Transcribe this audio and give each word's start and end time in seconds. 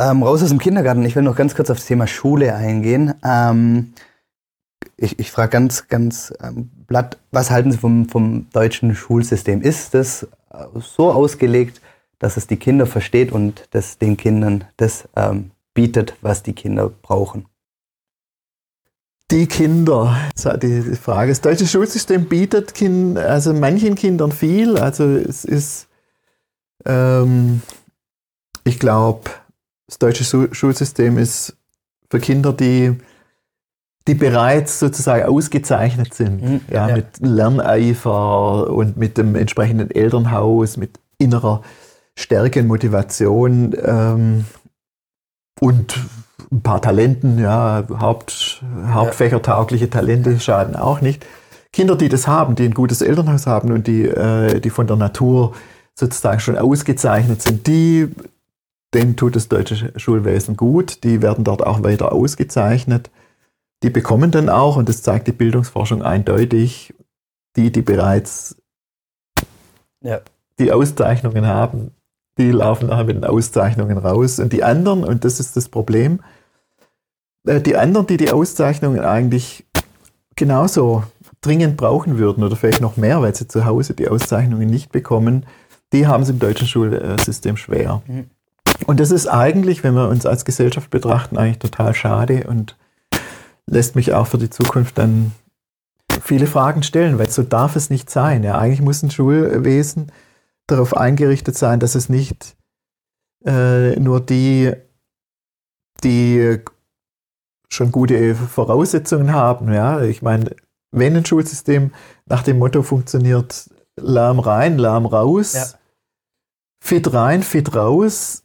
ähm, 0.00 0.22
raus 0.22 0.42
aus 0.42 0.48
dem 0.48 0.58
Kindergarten. 0.58 1.04
Ich 1.04 1.14
will 1.14 1.22
noch 1.22 1.36
ganz 1.36 1.54
kurz 1.54 1.70
auf 1.70 1.76
das 1.76 1.86
Thema 1.86 2.06
Schule 2.06 2.54
eingehen. 2.54 3.14
Ähm, 3.24 3.92
ich 4.96 5.18
ich 5.18 5.30
frage 5.30 5.50
ganz, 5.50 5.88
ganz 5.88 6.32
ähm, 6.42 6.70
platt, 6.86 7.18
was 7.30 7.50
halten 7.50 7.70
Sie 7.72 7.78
vom, 7.78 8.08
vom 8.08 8.46
deutschen 8.52 8.94
Schulsystem? 8.94 9.60
Ist 9.60 9.94
das 9.94 10.24
äh, 10.52 10.64
so 10.78 11.10
ausgelegt, 11.12 11.80
dass 12.18 12.36
es 12.36 12.46
die 12.46 12.56
Kinder 12.56 12.86
versteht 12.86 13.32
und 13.32 13.68
das 13.70 13.98
den 13.98 14.16
Kindern 14.16 14.64
das 14.76 15.08
ähm, 15.16 15.50
bietet, 15.74 16.14
was 16.22 16.42
die 16.42 16.54
Kinder 16.54 16.90
brauchen? 17.02 17.46
Die 19.30 19.46
Kinder, 19.46 20.16
die 20.60 20.82
Frage. 20.96 21.30
Das 21.30 21.40
deutsche 21.40 21.66
Schulsystem 21.66 22.24
bietet 22.24 22.74
kind, 22.74 23.16
also 23.16 23.54
manchen 23.54 23.94
Kindern 23.94 24.32
viel. 24.32 24.76
Also 24.76 25.04
es 25.04 25.44
ist, 25.44 25.86
ähm, 26.84 27.62
ich 28.64 28.80
glaube, 28.80 29.30
das 29.90 29.98
deutsche 29.98 30.54
Schulsystem 30.54 31.18
ist 31.18 31.56
für 32.08 32.20
Kinder, 32.20 32.52
die, 32.52 32.96
die 34.06 34.14
bereits 34.14 34.78
sozusagen 34.78 35.24
ausgezeichnet 35.24 36.14
sind, 36.14 36.42
mhm, 36.42 36.60
ja, 36.70 36.88
ja, 36.88 36.96
mit 36.96 37.06
Lerneifer 37.18 38.70
und 38.70 38.96
mit 38.96 39.18
dem 39.18 39.34
entsprechenden 39.34 39.90
Elternhaus, 39.90 40.76
mit 40.76 41.00
innerer 41.18 41.62
Stärke 42.14 42.60
und 42.60 42.68
Motivation 42.68 43.74
ähm, 43.84 44.44
und 45.58 45.98
ein 46.52 46.62
paar 46.62 46.80
Talenten, 46.80 47.40
ja, 47.40 47.84
Haupt, 47.98 48.62
hauptfächertaugliche 48.92 49.90
Talente 49.90 50.38
schaden 50.38 50.76
auch 50.76 51.00
nicht. 51.00 51.26
Kinder, 51.72 51.96
die 51.96 52.08
das 52.08 52.28
haben, 52.28 52.54
die 52.54 52.64
ein 52.64 52.74
gutes 52.74 53.02
Elternhaus 53.02 53.48
haben 53.48 53.72
und 53.72 53.88
die, 53.88 54.04
äh, 54.04 54.60
die 54.60 54.70
von 54.70 54.86
der 54.86 54.96
Natur 54.96 55.52
sozusagen 55.96 56.38
schon 56.38 56.56
ausgezeichnet 56.56 57.42
sind, 57.42 57.66
die, 57.66 58.08
denen 58.94 59.16
tut 59.16 59.36
das 59.36 59.48
deutsche 59.48 59.92
Schulwesen 59.98 60.56
gut, 60.56 61.04
die 61.04 61.22
werden 61.22 61.44
dort 61.44 61.64
auch 61.64 61.82
weiter 61.82 62.12
ausgezeichnet. 62.12 63.10
Die 63.82 63.90
bekommen 63.90 64.30
dann 64.30 64.48
auch, 64.48 64.76
und 64.76 64.88
das 64.88 65.02
zeigt 65.02 65.26
die 65.26 65.32
Bildungsforschung 65.32 66.02
eindeutig, 66.02 66.94
die, 67.56 67.72
die 67.72 67.82
bereits 67.82 68.56
ja. 70.02 70.20
die 70.58 70.72
Auszeichnungen 70.72 71.46
haben, 71.46 71.92
die 72.38 72.50
laufen 72.50 72.88
nachher 72.88 73.04
mit 73.04 73.16
den 73.16 73.24
Auszeichnungen 73.24 73.98
raus. 73.98 74.38
Und 74.38 74.52
die 74.52 74.64
anderen, 74.64 75.04
und 75.04 75.24
das 75.24 75.40
ist 75.40 75.56
das 75.56 75.68
Problem, 75.68 76.20
äh, 77.46 77.60
die 77.60 77.76
anderen, 77.76 78.06
die 78.06 78.16
die 78.16 78.30
Auszeichnungen 78.30 79.00
eigentlich 79.00 79.64
genauso 80.36 81.04
dringend 81.40 81.76
brauchen 81.76 82.18
würden 82.18 82.44
oder 82.44 82.56
vielleicht 82.56 82.80
noch 82.80 82.96
mehr, 82.96 83.22
weil 83.22 83.34
sie 83.34 83.48
zu 83.48 83.64
Hause 83.64 83.94
die 83.94 84.08
Auszeichnungen 84.08 84.68
nicht 84.68 84.92
bekommen, 84.92 85.46
die 85.92 86.06
haben 86.06 86.22
es 86.22 86.28
im 86.28 86.38
deutschen 86.38 86.66
Schulsystem 86.66 87.56
schwer. 87.56 88.02
Mhm. 88.06 88.30
Und 88.86 89.00
das 89.00 89.10
ist 89.10 89.26
eigentlich, 89.26 89.84
wenn 89.84 89.94
wir 89.94 90.08
uns 90.08 90.26
als 90.26 90.44
Gesellschaft 90.44 90.90
betrachten, 90.90 91.36
eigentlich 91.36 91.58
total 91.58 91.94
schade 91.94 92.46
und 92.48 92.76
lässt 93.66 93.94
mich 93.94 94.12
auch 94.14 94.26
für 94.26 94.38
die 94.38 94.50
Zukunft 94.50 94.98
dann 94.98 95.32
viele 96.22 96.46
Fragen 96.46 96.82
stellen, 96.82 97.18
weil 97.18 97.30
so 97.30 97.42
darf 97.42 97.76
es 97.76 97.90
nicht 97.90 98.10
sein. 98.10 98.42
Ja, 98.42 98.58
eigentlich 98.58 98.82
muss 98.82 99.02
ein 99.02 99.10
Schulwesen 99.10 100.12
darauf 100.66 100.96
eingerichtet 100.96 101.56
sein, 101.56 101.80
dass 101.80 101.94
es 101.94 102.08
nicht 102.08 102.56
äh, 103.44 103.98
nur 103.98 104.20
die, 104.20 104.72
die 106.02 106.58
schon 107.68 107.92
gute 107.92 108.34
Voraussetzungen 108.34 109.32
haben. 109.32 109.72
Ja, 109.72 110.02
ich 110.02 110.22
meine, 110.22 110.56
wenn 110.90 111.16
ein 111.16 111.24
Schulsystem 111.24 111.92
nach 112.26 112.42
dem 112.42 112.58
Motto 112.58 112.82
funktioniert, 112.82 113.70
Lärm 113.96 114.40
rein, 114.40 114.78
Lärm 114.78 115.06
raus, 115.06 115.52
ja. 115.52 115.66
fit 116.82 117.12
rein, 117.12 117.42
fit 117.42 117.74
raus, 117.74 118.44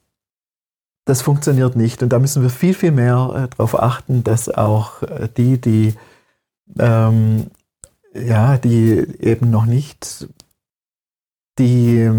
das 1.06 1.22
funktioniert 1.22 1.76
nicht. 1.76 2.02
Und 2.02 2.10
da 2.10 2.18
müssen 2.18 2.42
wir 2.42 2.50
viel, 2.50 2.74
viel 2.74 2.92
mehr 2.92 3.46
äh, 3.46 3.48
darauf 3.56 3.80
achten, 3.80 4.22
dass 4.22 4.50
auch 4.50 5.02
äh, 5.02 5.28
die, 5.34 5.58
die, 5.58 5.94
ähm, 6.78 7.46
ja, 8.12 8.58
die 8.58 9.06
eben 9.20 9.50
noch 9.50 9.64
nicht 9.66 10.28
die 11.58 12.10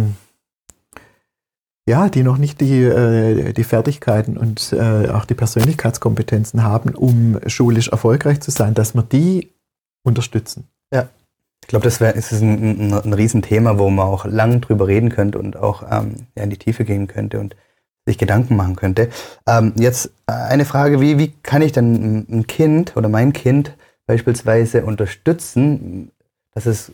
ja, 1.89 2.09
die 2.09 2.21
noch 2.21 2.37
nicht 2.37 2.59
die, 2.59 2.83
äh, 2.83 3.53
die 3.53 3.63
Fertigkeiten 3.63 4.37
und 4.37 4.73
äh, 4.73 5.07
auch 5.07 5.23
die 5.23 5.35
Persönlichkeitskompetenzen 5.35 6.63
haben, 6.63 6.93
um 6.93 7.39
schulisch 7.47 7.87
erfolgreich 7.87 8.41
zu 8.41 8.51
sein, 8.51 8.73
dass 8.73 8.93
wir 8.93 9.03
die 9.03 9.53
unterstützen. 10.03 10.67
Ja. 10.93 11.07
Ich 11.63 11.69
glaube, 11.69 11.85
das, 11.85 12.01
wär, 12.01 12.13
ist 12.15 12.33
ein, 12.33 12.91
ein, 12.91 12.93
ein 12.93 13.13
Riesenthema, 13.13 13.79
wo 13.79 13.89
man 13.89 14.05
auch 14.05 14.25
lang 14.25 14.59
drüber 14.59 14.87
reden 14.87 15.09
könnte 15.09 15.39
und 15.39 15.55
auch 15.55 15.83
ähm, 15.89 16.27
ja, 16.35 16.43
in 16.43 16.49
die 16.49 16.57
Tiefe 16.57 16.83
gehen 16.83 17.07
könnte 17.07 17.39
und 17.39 17.55
sich 18.07 18.17
Gedanken 18.17 18.55
machen 18.55 18.75
könnte. 18.75 19.09
Ähm, 19.47 19.73
jetzt 19.75 20.07
äh, 20.27 20.31
eine 20.31 20.65
Frage, 20.65 20.99
wie, 21.01 21.19
wie 21.19 21.33
kann 21.43 21.61
ich 21.61 21.73
denn 21.73 22.25
ein 22.29 22.47
Kind 22.47 22.97
oder 22.97 23.09
mein 23.09 23.33
Kind 23.33 23.73
beispielsweise 24.07 24.85
unterstützen, 24.85 26.11
dass 26.53 26.65
es 26.65 26.93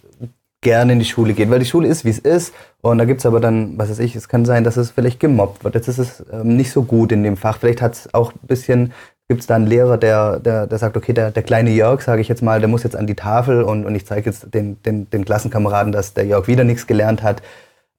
gerne 0.62 0.94
in 0.94 1.00
die 1.00 1.06
Schule 1.06 1.34
geht, 1.34 1.52
weil 1.52 1.60
die 1.60 1.66
Schule 1.66 1.88
ist, 1.88 2.04
wie 2.04 2.10
es 2.10 2.20
ist. 2.20 2.54
Und 2.82 2.98
da 2.98 3.06
gibt 3.06 3.20
es 3.20 3.26
aber 3.26 3.40
dann, 3.40 3.78
was 3.78 3.90
weiß 3.90 4.00
ich, 4.00 4.16
es 4.16 4.28
kann 4.28 4.46
sein, 4.46 4.64
dass 4.64 4.78
es 4.78 4.92
vielleicht 4.92 5.20
gemobbt 5.20 5.64
wird. 5.64 5.76
Jetzt 5.76 5.88
ist 5.88 6.00
es 6.00 6.26
ähm, 6.32 6.58
nicht 6.58 6.72
so 6.72 6.84
gut 6.84 7.12
in 7.12 7.24
dem 7.24 7.38
Fach. 7.38 7.60
Vielleicht 7.60 7.82
hat 7.82 7.94
es 7.94 8.14
auch 8.14 8.34
ein 8.34 8.48
bisschen, 8.48 8.94
gibt 9.28 9.42
es 9.42 9.48
da 9.48 9.56
einen 9.56 9.68
Lehrer, 9.68 9.98
der, 9.98 10.40
der, 10.40 10.66
der 10.66 10.78
sagt, 10.80 10.98
okay, 10.98 11.14
der, 11.14 11.32
der 11.32 11.44
kleine 11.44 11.70
Jörg, 11.70 12.02
sage 12.02 12.22
ich 12.22 12.28
jetzt 12.28 12.42
mal, 12.42 12.60
der 12.60 12.70
muss 12.70 12.84
jetzt 12.84 12.96
an 12.96 13.08
die 13.08 13.16
Tafel 13.16 13.62
und, 13.62 13.86
und 13.86 13.94
ich 13.94 14.06
zeige 14.08 14.30
jetzt 14.30 14.54
den, 14.54 14.82
den, 14.84 15.10
den 15.10 15.26
Klassenkameraden, 15.26 15.92
dass 15.92 16.14
der 16.14 16.26
Jörg 16.26 16.48
wieder 16.48 16.64
nichts 16.64 16.88
gelernt 16.88 17.22
hat. 17.22 17.44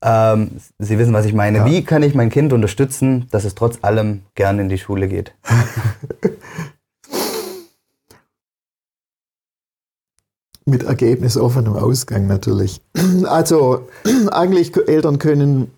Ähm, 0.05 0.51
Sie 0.79 0.99
wissen, 0.99 1.15
was 1.15 1.25
ich 1.25 1.33
meine. 1.33 1.59
Ja. 1.59 1.67
Wie 1.67 1.83
kann 1.83 2.03
ich 2.03 2.15
mein 2.15 2.29
Kind 2.29 2.53
unterstützen, 2.53 3.27
dass 3.31 3.45
es 3.45 3.55
trotz 3.55 3.79
allem 3.83 4.21
gerne 4.35 4.63
in 4.63 4.69
die 4.69 4.79
Schule 4.79 5.09
geht? 5.09 5.33
mit 10.67 10.83
ergebnisoffenem 10.83 11.77
Ausgang 11.77 12.27
natürlich. 12.27 12.81
Also 13.25 13.89
eigentlich 14.31 14.77
Eltern 14.77 15.19
können, 15.19 15.71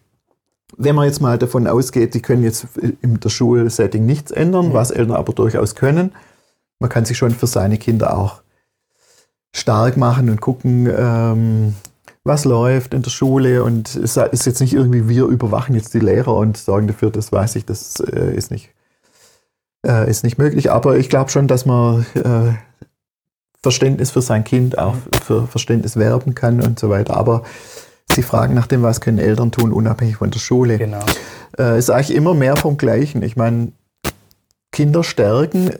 wenn 0.76 0.94
man 0.94 1.06
jetzt 1.06 1.20
mal 1.20 1.38
davon 1.38 1.66
ausgeht, 1.66 2.14
die 2.14 2.22
können 2.22 2.42
jetzt 2.42 2.66
im 3.02 3.20
der 3.20 3.28
Schulsetting 3.28 4.06
nichts 4.06 4.30
ändern, 4.30 4.68
mhm. 4.68 4.72
was 4.74 4.90
Eltern 4.90 5.16
aber 5.16 5.32
durchaus 5.32 5.74
können. 5.74 6.12
Man 6.78 6.90
kann 6.90 7.04
sich 7.04 7.16
schon 7.16 7.30
für 7.30 7.46
seine 7.46 7.78
Kinder 7.78 8.16
auch 8.16 8.42
stark 9.54 9.96
machen 9.96 10.28
und 10.28 10.40
gucken, 10.40 10.88
ähm, 10.94 11.74
was 12.26 12.44
läuft 12.44 12.92
in 12.92 13.02
der 13.02 13.10
Schule 13.10 13.62
und 13.62 13.94
es 13.94 14.16
ist 14.16 14.46
jetzt 14.46 14.60
nicht 14.60 14.74
irgendwie, 14.74 15.08
wir 15.08 15.26
überwachen 15.26 15.74
jetzt 15.74 15.94
die 15.94 16.00
Lehrer 16.00 16.34
und 16.34 16.56
sorgen 16.56 16.86
dafür, 16.88 17.10
das 17.10 17.30
weiß 17.30 17.56
ich, 17.56 17.64
das 17.64 18.00
äh, 18.00 18.34
ist 18.34 18.50
nicht, 18.50 18.70
äh, 19.86 20.10
ist 20.10 20.24
nicht 20.24 20.36
möglich. 20.36 20.70
Aber 20.70 20.96
ich 20.96 21.08
glaube 21.08 21.30
schon, 21.30 21.46
dass 21.46 21.66
man 21.66 22.04
äh, 22.14 22.54
Verständnis 23.62 24.10
für 24.10 24.22
sein 24.22 24.44
Kind 24.44 24.78
auch 24.78 24.94
für 25.24 25.46
Verständnis 25.46 25.96
werben 25.96 26.34
kann 26.34 26.60
und 26.60 26.78
so 26.78 26.90
weiter. 26.90 27.16
Aber 27.16 27.42
Sie 28.08 28.22
fragen 28.22 28.54
nach 28.54 28.66
dem, 28.66 28.82
was 28.82 29.00
können 29.00 29.18
Eltern 29.18 29.50
tun, 29.50 29.72
unabhängig 29.72 30.16
von 30.16 30.30
der 30.30 30.38
Schule. 30.38 30.78
Genau. 30.78 31.04
Äh, 31.58 31.78
ist 31.78 31.90
eigentlich 31.90 32.16
immer 32.16 32.34
mehr 32.34 32.56
vom 32.56 32.76
Gleichen. 32.76 33.22
Ich 33.22 33.36
meine, 33.36 33.72
Kinder 34.72 35.02
stärken, 35.02 35.70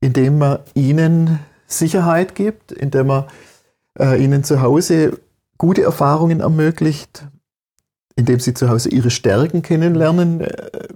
indem 0.00 0.38
man 0.38 0.58
ihnen 0.74 1.38
Sicherheit 1.66 2.34
gibt, 2.34 2.72
indem 2.72 3.06
man 3.08 3.24
äh, 3.98 4.22
ihnen 4.22 4.42
zu 4.44 4.60
Hause 4.60 5.18
gute 5.60 5.82
Erfahrungen 5.82 6.40
ermöglicht, 6.40 7.28
indem 8.16 8.40
sie 8.40 8.54
zu 8.54 8.70
Hause 8.70 8.88
ihre 8.88 9.10
Stärken 9.10 9.60
kennenlernen. 9.60 10.40
Äh, 10.40 10.88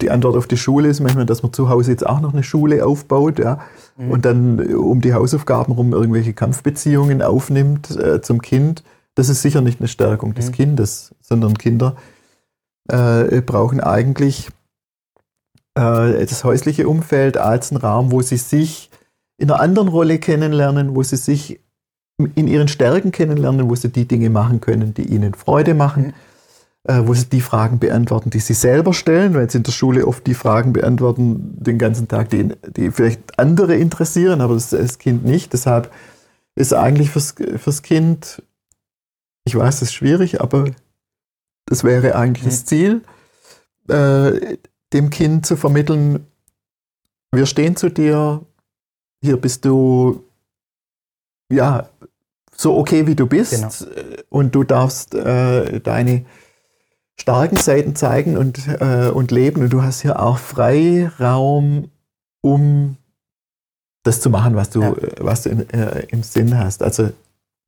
die 0.00 0.10
Antwort 0.10 0.36
auf 0.36 0.46
die 0.46 0.56
Schule 0.56 0.88
ist 0.88 1.00
manchmal, 1.00 1.26
dass 1.26 1.42
man 1.42 1.52
zu 1.52 1.68
Hause 1.68 1.90
jetzt 1.90 2.06
auch 2.06 2.20
noch 2.20 2.32
eine 2.32 2.44
Schule 2.44 2.86
aufbaut 2.86 3.40
ja, 3.40 3.58
mhm. 3.96 4.10
und 4.12 4.24
dann 4.24 4.58
äh, 4.60 4.74
um 4.74 5.00
die 5.00 5.14
Hausaufgaben 5.14 5.72
rum 5.72 5.92
irgendwelche 5.92 6.32
Kampfbeziehungen 6.32 7.22
aufnimmt 7.22 7.90
äh, 7.90 8.22
zum 8.22 8.40
Kind. 8.40 8.84
Das 9.16 9.28
ist 9.28 9.42
sicher 9.42 9.62
nicht 9.62 9.80
eine 9.80 9.88
Stärkung 9.88 10.30
mhm. 10.30 10.34
des 10.34 10.52
Kindes, 10.52 11.14
sondern 11.20 11.58
Kinder 11.58 11.96
äh, 12.88 13.40
brauchen 13.40 13.80
eigentlich 13.80 14.48
äh, 15.74 16.24
das 16.24 16.44
häusliche 16.44 16.86
Umfeld 16.86 17.36
als 17.36 17.72
einen 17.72 17.80
Raum, 17.80 18.12
wo 18.12 18.22
sie 18.22 18.36
sich 18.36 18.90
in 19.38 19.50
einer 19.50 19.60
anderen 19.60 19.88
Rolle 19.88 20.20
kennenlernen, 20.20 20.94
wo 20.94 21.02
sie 21.02 21.16
sich 21.16 21.63
in 22.18 22.46
ihren 22.46 22.68
Stärken 22.68 23.12
kennenlernen, 23.12 23.68
wo 23.68 23.74
sie 23.74 23.88
die 23.88 24.06
Dinge 24.06 24.30
machen 24.30 24.60
können, 24.60 24.94
die 24.94 25.04
ihnen 25.04 25.34
Freude 25.34 25.74
machen. 25.74 26.08
Mhm 26.08 26.14
äh, 26.84 27.00
wo 27.06 27.14
sie 27.14 27.26
die 27.26 27.40
Fragen 27.40 27.78
beantworten, 27.78 28.30
die 28.30 28.40
sie 28.40 28.54
selber 28.54 28.92
stellen, 28.92 29.34
weil 29.34 29.50
sie 29.50 29.58
in 29.58 29.64
der 29.64 29.72
Schule 29.72 30.06
oft 30.06 30.26
die 30.26 30.34
Fragen 30.34 30.72
beantworten 30.72 31.56
den 31.56 31.78
ganzen 31.78 32.08
Tag, 32.08 32.28
die, 32.30 32.48
die 32.76 32.90
vielleicht 32.90 33.38
andere 33.38 33.76
interessieren, 33.76 34.40
aber 34.40 34.54
das, 34.54 34.70
das 34.70 34.98
Kind 34.98 35.24
nicht. 35.24 35.52
Deshalb 35.52 35.90
ist 36.54 36.74
eigentlich 36.74 37.10
fürs, 37.10 37.34
fürs 37.56 37.82
Kind, 37.82 38.42
ich 39.44 39.56
weiß, 39.56 39.80
das 39.80 39.88
ist 39.88 39.94
schwierig, 39.94 40.40
aber 40.40 40.66
das 41.66 41.84
wäre 41.84 42.16
eigentlich 42.16 42.44
das 42.44 42.66
Ziel, 42.66 43.00
äh, 43.88 44.58
dem 44.92 45.10
Kind 45.10 45.46
zu 45.46 45.56
vermitteln, 45.56 46.26
wir 47.32 47.46
stehen 47.46 47.76
zu 47.76 47.88
dir, 47.88 48.44
hier 49.22 49.38
bist 49.38 49.64
du, 49.64 50.22
ja, 51.50 51.88
so 52.56 52.76
okay 52.76 53.06
wie 53.06 53.14
du 53.14 53.26
bist 53.26 53.52
genau. 53.52 54.16
und 54.28 54.54
du 54.54 54.64
darfst 54.64 55.14
äh, 55.14 55.80
deine 55.80 56.24
starken 57.16 57.56
Seiten 57.56 57.94
zeigen 57.94 58.36
und, 58.36 58.66
äh, 58.68 59.10
und 59.12 59.30
leben. 59.30 59.62
Und 59.62 59.72
du 59.72 59.82
hast 59.82 60.02
hier 60.02 60.20
auch 60.20 60.38
Freiraum, 60.38 61.90
um 62.40 62.96
das 64.02 64.20
zu 64.20 64.30
machen, 64.30 64.56
was 64.56 64.70
du, 64.70 64.82
ja. 64.82 64.94
was 65.18 65.42
du 65.42 65.50
in, 65.50 65.70
äh, 65.70 66.06
im 66.08 66.22
Sinn 66.22 66.58
hast. 66.58 66.82
Also 66.82 67.10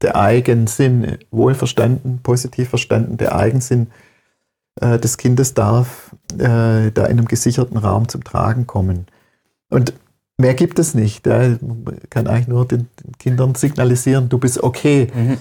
der 0.03 0.17
Eigensinn, 0.17 1.19
wohlverstanden, 1.31 2.21
positiv 2.23 2.69
verstanden, 2.69 3.17
der 3.17 3.35
Eigensinn 3.35 3.89
äh, 4.81 4.99
des 4.99 5.17
Kindes 5.17 5.55
darf 5.55 6.15
äh, 6.35 6.91
da 6.91 7.07
in 7.07 7.19
einem 7.19 7.29
gesicherten 7.29 7.79
Raum 7.79 8.09
zum 8.09 8.23
Tragen 8.23 8.67
kommen. 8.67 9.07
Und 9.71 9.95
mehr 10.39 10.55
gibt 10.55 10.79
es 10.79 10.95
nicht. 10.95 11.27
Ja. 11.27 11.39
Man 11.61 12.01
kann 12.11 12.27
eigentlich 12.27 12.49
nur 12.49 12.67
den, 12.67 12.89
Kindern 13.19 13.55
signalisieren, 13.55 14.29
du 14.29 14.39
bist 14.39 14.63
okay. 14.63 15.09
Mhm. 15.15 15.39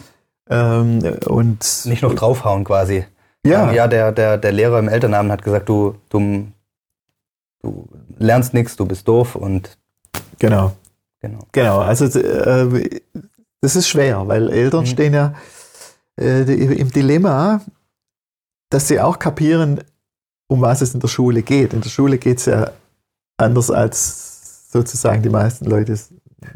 Ähm, 0.50 1.00
und 1.26 1.86
nicht 1.86 2.04
noch 2.04 2.14
draufhauen 2.14 2.64
quasi. 2.64 3.06
Ja, 3.46 3.72
ja 3.72 3.88
der, 3.88 4.12
der, 4.12 4.38
der 4.38 4.52
Lehrer 4.52 4.80
im 4.80 4.90
Elternnamen 4.90 5.32
hat 5.32 5.44
gesagt, 5.44 5.70
du, 5.70 5.96
du, 6.10 6.48
du 7.62 7.88
lernst 8.18 8.54
nichts, 8.54 8.76
du 8.76 8.86
bist 8.86 9.08
doof 9.08 9.36
und 9.36 9.78
genau. 10.40 10.74
Genau. 11.22 11.48
Genau, 11.52 11.80
also 11.80 12.06
äh, 12.20 13.02
das 13.62 13.76
ist 13.76 13.88
schwer, 13.88 14.28
weil 14.28 14.50
Eltern 14.50 14.82
mhm. 14.82 14.88
stehen 14.88 15.14
ja 15.14 15.34
äh, 16.20 16.44
im 16.44 16.92
Dilemma, 16.92 17.62
dass 18.70 18.88
sie 18.88 19.00
auch 19.00 19.18
kapieren, 19.18 19.84
um 20.48 20.62
was 20.62 20.82
es 20.82 20.94
in 20.94 21.00
der 21.00 21.08
Schule 21.08 21.42
geht. 21.42 21.74
In 21.74 21.82
der 21.82 21.90
Schule 21.90 22.20
geht 22.20 22.38
es 22.38 22.46
ja 22.46 22.72
anders 23.38 23.72
als 23.72 24.35
sozusagen 24.76 25.22
die 25.22 25.30
meisten 25.30 25.66
Leute 25.66 25.98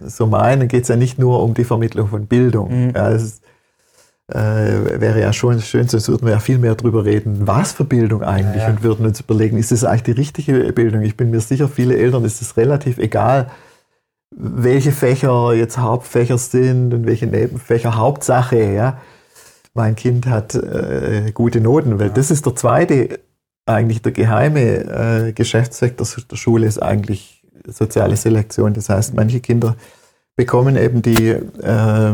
so 0.01 0.27
meinen, 0.27 0.67
geht 0.67 0.83
es 0.83 0.89
ja 0.89 0.97
nicht 0.97 1.17
nur 1.19 1.41
um 1.41 1.53
die 1.53 1.63
Vermittlung 1.63 2.09
von 2.09 2.27
Bildung. 2.27 2.87
Mhm. 2.87 2.93
Ja, 2.93 3.11
es 3.11 3.39
äh, 4.27 4.99
wäre 4.99 5.21
ja 5.21 5.31
schon 5.31 5.61
schön, 5.61 5.87
sonst 5.87 6.09
würden 6.09 6.25
wir 6.27 6.33
ja 6.33 6.39
viel 6.39 6.57
mehr 6.57 6.75
darüber 6.75 7.05
reden, 7.05 7.47
was 7.47 7.71
für 7.71 7.85
Bildung 7.85 8.21
eigentlich 8.21 8.61
ja, 8.61 8.67
ja. 8.67 8.73
und 8.73 8.83
würden 8.83 9.05
uns 9.05 9.21
überlegen, 9.21 9.57
ist 9.57 9.71
das 9.71 9.85
eigentlich 9.85 10.03
die 10.03 10.11
richtige 10.11 10.73
Bildung? 10.73 11.01
Ich 11.01 11.15
bin 11.15 11.31
mir 11.31 11.39
sicher, 11.39 11.69
viele 11.69 11.97
Eltern 11.97 12.25
ist 12.25 12.41
es 12.41 12.57
relativ 12.57 12.97
egal, 12.97 13.49
welche 14.31 14.91
Fächer 14.91 15.53
jetzt 15.53 15.77
Hauptfächer 15.77 16.37
sind 16.37 16.93
und 16.93 17.07
welche 17.07 17.25
Nebenfächer 17.25 17.95
Hauptsache, 17.95 18.61
ja. 18.61 18.99
Mein 19.73 19.95
Kind 19.95 20.27
hat 20.27 20.55
äh, 20.55 21.31
gute 21.33 21.61
Noten, 21.61 21.99
weil 21.99 22.07
ja. 22.07 22.13
das 22.13 22.31
ist 22.31 22.45
der 22.45 22.55
zweite, 22.55 23.19
eigentlich 23.65 24.01
der 24.01 24.11
geheime 24.11 25.27
äh, 25.29 25.31
Geschäftszweck 25.31 25.97
der, 25.97 26.07
der 26.29 26.35
Schule 26.35 26.67
ist 26.67 26.83
eigentlich 26.83 27.38
soziale 27.67 28.15
Selektion. 28.15 28.73
Das 28.73 28.89
heißt, 28.89 29.13
manche 29.13 29.39
Kinder 29.39 29.75
bekommen 30.35 30.77
eben 30.77 31.01
die 31.01 31.31
äh, 31.31 32.13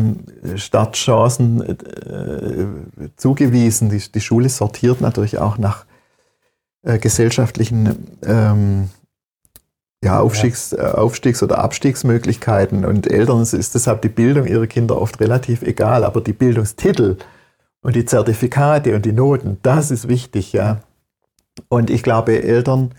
Startchancen 0.55 1.61
äh, 1.61 2.65
zugewiesen. 3.17 3.89
Die, 3.89 4.01
die, 4.11 4.21
Schule 4.21 4.49
sortiert 4.49 4.99
natürlich 4.99 5.37
auch 5.37 5.59
nach 5.59 5.85
äh, 6.81 6.97
gesellschaftlichen 6.97 8.07
ähm, 8.25 8.89
ja, 10.03 10.19
Aufstiegs-. 10.19 10.73
Äh, 10.73 10.81
Aufstiegs 10.81 11.43
oder 11.43 11.59
Abstiegsmöglichkeiten. 11.59 12.83
Und 12.83 13.05
Eltern 13.05 13.41
ist 13.41 13.75
deshalb 13.75 14.01
die 14.01 14.09
Bildung 14.09 14.47
ihrer 14.47 14.65
Kinder 14.65 14.99
oft 14.99 15.19
relativ 15.19 15.61
egal, 15.61 16.03
aber 16.03 16.21
die 16.21 16.33
Bildungstitel 16.33 17.17
und 17.81 17.95
die 17.95 18.05
Zertifikate 18.05 18.95
und 18.95 19.05
die 19.05 19.11
Noten, 19.11 19.59
das 19.61 19.91
ist 19.91 20.07
wichtig, 20.07 20.51
ja. 20.53 20.81
Und 21.69 21.91
ich 21.91 22.01
glaube, 22.01 22.41
Eltern 22.41 22.91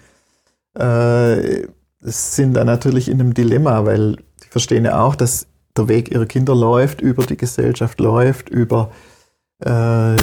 äh, 0.78 1.66
sind 2.06 2.54
da 2.54 2.64
natürlich 2.64 3.08
in 3.08 3.20
einem 3.20 3.34
Dilemma, 3.34 3.84
weil 3.84 4.16
sie 4.40 4.48
verstehen 4.48 4.84
ja 4.84 5.02
auch, 5.02 5.16
dass 5.16 5.46
der 5.76 5.88
Weg 5.88 6.10
ihrer 6.10 6.26
Kinder 6.26 6.54
läuft, 6.54 7.00
über 7.00 7.24
die 7.26 7.36
Gesellschaft 7.36 8.00
läuft, 8.00 8.48
über 8.48 8.90
äh, 9.64 10.16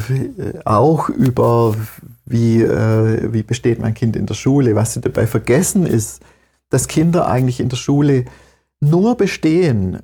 auch 0.66 1.10
über 1.10 1.76
wie, 2.26 2.62
äh, 2.62 3.34
wie 3.34 3.44
besteht 3.44 3.80
mein 3.80 3.94
Kind 3.94 4.16
in 4.16 4.26
der 4.26 4.36
Schule. 4.36 4.76
Was 4.76 4.94
sie 4.94 5.02
dabei 5.02 5.28
vergessen 5.28 5.86
ist, 5.86 6.22
dass 6.70 6.88
Kinder 6.88 7.28
eigentlich 7.28 7.60
in 7.60 7.70
der 7.70 7.78
Schule 7.78 8.26
nur 8.80 9.16
bestehen 9.16 10.00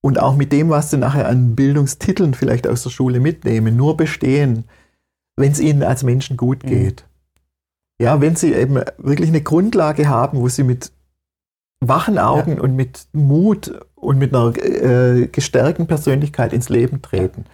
und 0.00 0.20
auch 0.20 0.36
mit 0.36 0.52
dem, 0.52 0.70
was 0.70 0.90
sie 0.90 0.98
nachher 0.98 1.28
an 1.28 1.54
Bildungstiteln 1.54 2.34
vielleicht 2.34 2.66
aus 2.66 2.82
der 2.82 2.90
Schule 2.90 3.20
mitnehmen, 3.20 3.76
nur 3.76 3.96
bestehen, 3.96 4.64
wenn 5.36 5.52
es 5.52 5.60
ihnen 5.60 5.82
als 5.82 6.02
Menschen 6.02 6.36
gut 6.36 6.64
mhm. 6.64 6.68
geht. 6.68 7.02
Mhm. 7.02 8.04
Ja, 8.04 8.20
wenn 8.20 8.36
sie 8.36 8.52
eben 8.52 8.80
wirklich 8.98 9.28
eine 9.28 9.42
Grundlage 9.42 10.08
haben, 10.08 10.38
wo 10.38 10.48
sie 10.48 10.64
mit 10.64 10.90
wachen 11.88 12.18
Augen 12.18 12.56
ja. 12.56 12.62
und 12.62 12.76
mit 12.76 13.06
Mut 13.12 13.72
und 13.94 14.18
mit 14.18 14.34
einer 14.34 14.56
äh, 14.56 15.26
gestärkten 15.26 15.86
Persönlichkeit 15.86 16.52
ins 16.52 16.68
Leben 16.68 17.02
treten. 17.02 17.44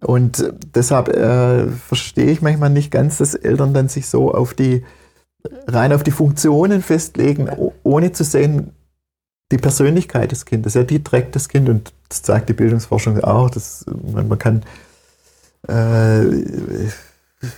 Und 0.00 0.52
deshalb 0.74 1.08
äh, 1.08 1.68
verstehe 1.68 2.30
ich 2.30 2.42
manchmal 2.42 2.70
nicht 2.70 2.90
ganz, 2.90 3.18
dass 3.18 3.34
Eltern 3.34 3.72
dann 3.72 3.88
sich 3.88 4.06
so 4.08 4.32
auf 4.32 4.54
die 4.54 4.84
rein 5.66 5.92
auf 5.92 6.02
die 6.02 6.10
Funktionen 6.10 6.82
festlegen, 6.82 7.48
ohne 7.82 8.12
zu 8.12 8.24
sehen, 8.24 8.72
die 9.52 9.58
Persönlichkeit 9.58 10.32
des 10.32 10.44
Kindes, 10.44 10.74
ja, 10.74 10.82
die 10.82 11.04
trägt 11.04 11.36
das 11.36 11.48
Kind 11.48 11.68
und 11.68 11.92
das 12.08 12.22
zeigt 12.22 12.48
die 12.48 12.52
Bildungsforschung 12.52 13.22
auch. 13.22 13.48
Dass, 13.48 13.84
man, 14.12 14.28
man 14.28 14.38
kann 14.38 14.64
äh, 15.68 16.24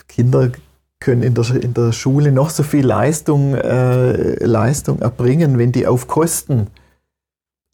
Kinder 0.07 0.53
können 1.01 1.23
in 1.23 1.35
der, 1.35 1.51
in 1.55 1.75
der 1.75 1.93
Schule 1.93 2.33
noch 2.33 2.51
so 2.51 2.63
viel 2.63 2.85
Leistung, 2.85 3.55
äh, 3.55 4.45
Leistung 4.45 5.01
erbringen, 5.01 5.59
wenn 5.59 5.73
die 5.73 5.87
auf 5.87 6.09
Kosten 6.09 6.69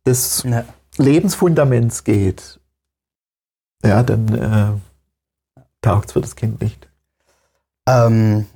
des 0.06 0.43
ja. 0.43 0.65
Lebensfundaments 0.99 2.05
geht. 2.05 2.61
Ja, 3.85 4.03
dann 4.03 4.29
äh, 4.35 5.65
taugt 5.81 6.06
es 6.06 6.12
für 6.12 6.21
das 6.21 6.37
Kind 6.37 6.61
nicht. 6.61 6.88
Ähm, 7.88 8.47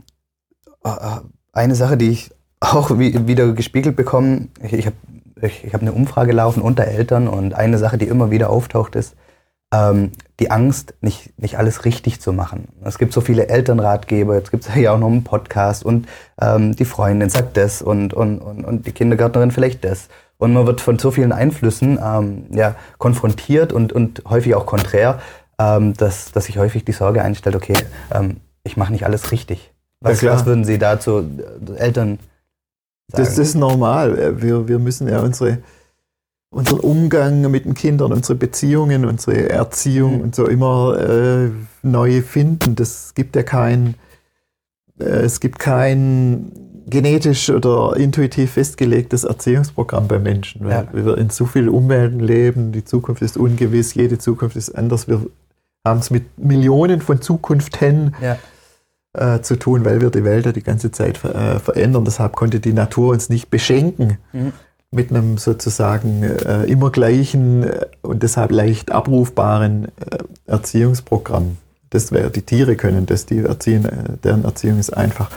äh, 0.85 0.89
äh, 0.89 1.21
eine 1.53 1.75
Sache, 1.75 1.97
die 1.97 2.11
ich 2.11 2.31
auch 2.61 2.99
wieder 2.99 3.53
gespiegelt 3.53 3.97
bekomme, 3.97 4.49
ich, 4.63 4.73
ich 4.73 4.87
habe 4.87 4.97
ich, 5.41 5.65
ich 5.65 5.75
hab 5.75 5.83
eine 5.83 5.93
Umfrage 5.93 6.33
laufen 6.33 6.63
unter 6.63 6.85
Eltern 6.85 7.29
und 7.29 7.55
eine 7.55 7.79
Sache, 7.79 7.99
die 7.99 8.09
immer 8.09 8.31
wieder 8.31 8.51
auftaucht, 8.51 8.97
ist 8.97 9.15
ähm, 9.73 10.13
die 10.41 10.51
Angst, 10.51 10.95
nicht, 11.01 11.39
nicht 11.39 11.59
alles 11.59 11.85
richtig 11.85 12.21
zu 12.21 12.33
machen. 12.33 12.69
Es 12.85 12.99
gibt 12.99 13.13
so 13.13 13.21
viele 13.21 13.49
Elternratgeber, 13.49 14.35
jetzt 14.35 14.51
gibt 14.51 14.67
es 14.67 14.75
ja 14.77 14.93
auch 14.93 14.99
noch 14.99 15.09
einen 15.09 15.25
Podcast 15.25 15.85
und 15.85 16.09
ähm, 16.41 16.77
die 16.77 16.85
Freundin 16.85 17.31
sagt 17.31 17.57
das 17.57 17.83
und, 17.83 18.15
und, 18.15 18.39
und, 18.39 18.65
und 18.65 18.87
die 18.87 18.93
Kindergärtnerin 18.93 19.51
vielleicht 19.51 19.85
das. 19.85 20.09
Und 20.39 20.53
man 20.53 20.67
wird 20.67 20.81
von 20.81 20.99
so 20.99 21.11
vielen 21.11 21.33
Einflüssen 21.33 21.99
ähm, 22.03 22.47
ja, 22.51 22.77
konfrontiert 22.99 23.73
und, 23.73 23.93
und 23.93 24.23
häufig 24.29 24.55
auch 24.55 24.67
konträr, 24.67 25.19
ähm, 25.59 25.95
dass, 25.95 26.31
dass 26.31 26.45
sich 26.45 26.59
häufig 26.59 26.85
die 26.85 26.93
Sorge 26.93 27.23
einstellt, 27.23 27.57
okay, 27.57 27.77
ähm, 28.13 28.37
ich 28.63 28.77
mache 28.77 28.93
nicht 28.93 29.05
alles 29.05 29.33
richtig. 29.33 29.73
Was, 30.01 30.23
was 30.23 30.47
würden 30.47 30.65
Sie 30.65 30.79
dazu 30.79 31.19
äh, 31.19 31.77
Eltern 31.77 32.19
sagen? 32.19 32.21
Das, 33.11 33.31
das, 33.31 33.39
ist 33.39 33.55
normal. 33.57 34.41
Wir, 34.41 34.69
wir 34.69 34.79
müssen 34.79 35.09
ja 35.09 35.21
unsere, 35.21 35.59
unseren 36.51 36.81
Umgang 36.81 37.51
mit 37.51 37.65
den 37.65 37.75
Kindern, 37.75 38.13
unsere 38.13 38.39
Beziehungen, 38.39 39.05
unsere 39.05 39.51
Erziehung 39.51 40.17
mhm. 40.17 40.21
und 40.23 40.35
so 40.35 40.47
immer 40.47 40.99
äh, 40.99 41.51
neu 41.83 42.23
finden. 42.23 42.75
Das 42.75 43.15
gibt 43.15 43.37
ja 43.37 43.43
kein, 43.43 43.95
äh, 44.99 45.05
es 45.05 45.41
gibt 45.41 45.59
kein 45.59 46.53
genetisch 46.87 47.51
oder 47.51 47.97
intuitiv 47.97 48.53
festgelegtes 48.53 49.25
Erziehungsprogramm 49.25 50.09
bei 50.09 50.19
Menschen, 50.19 50.65
weil 50.65 50.89
ja. 50.93 51.05
wir 51.05 51.19
in 51.19 51.29
so 51.29 51.45
vielen 51.45 51.69
Umwelten 51.69 52.21
leben, 52.21 52.73
die 52.73 52.85
Zukunft 52.85 53.21
ist 53.21 53.37
ungewiss, 53.37 53.95
jede 53.95 54.19
Zukunft 54.19 54.57
ist 54.57 54.71
anders. 54.71 55.07
Wir 55.07 55.21
haben 55.87 56.01
es 56.01 56.11
mit 56.11 56.39
Millionen 56.39 57.03
von 57.03 57.21
Zukunften. 57.21 58.17
Ja 58.23 58.39
äh, 59.15 59.41
zu 59.41 59.57
tun, 59.57 59.87
weil 59.87 60.03
wir 60.03 60.11
die 60.11 60.23
Welt 60.23 60.45
ja 60.45 60.53
die 60.53 60.63
ganze 60.63 60.93
Zeit 60.93 61.25
äh, 61.25 61.59
verändern. 61.59 62.05
Deshalb 62.05 62.37
konnte 62.37 62.61
die 62.61 62.75
Natur 62.75 63.13
uns 63.13 63.31
nicht 63.31 63.51
beschenken 63.51 64.19
mhm. 64.33 64.53
Mit 64.91 65.11
einem 65.11 65.39
sozusagen 65.39 66.23
äh, 66.23 66.65
immer 66.65 66.91
gleichen 66.91 67.65
äh, 67.65 67.87
und 68.03 68.23
deshalb 68.23 68.51
leicht 68.51 68.91
abrufbaren 68.91 69.87
äh, 69.87 70.19
Erziehungsprogramm. 70.47 71.59
Das 71.91 72.13
wäre, 72.13 72.31
die 72.31 72.43
Tiere 72.43 72.77
können 72.77 73.07
das, 73.07 73.27
die 73.27 73.39
erziehen, 73.39 73.85
äh, 73.85 74.17
deren 74.23 74.45
Erziehung 74.45 74.79
ist 74.79 74.97
einfach. 74.97 75.31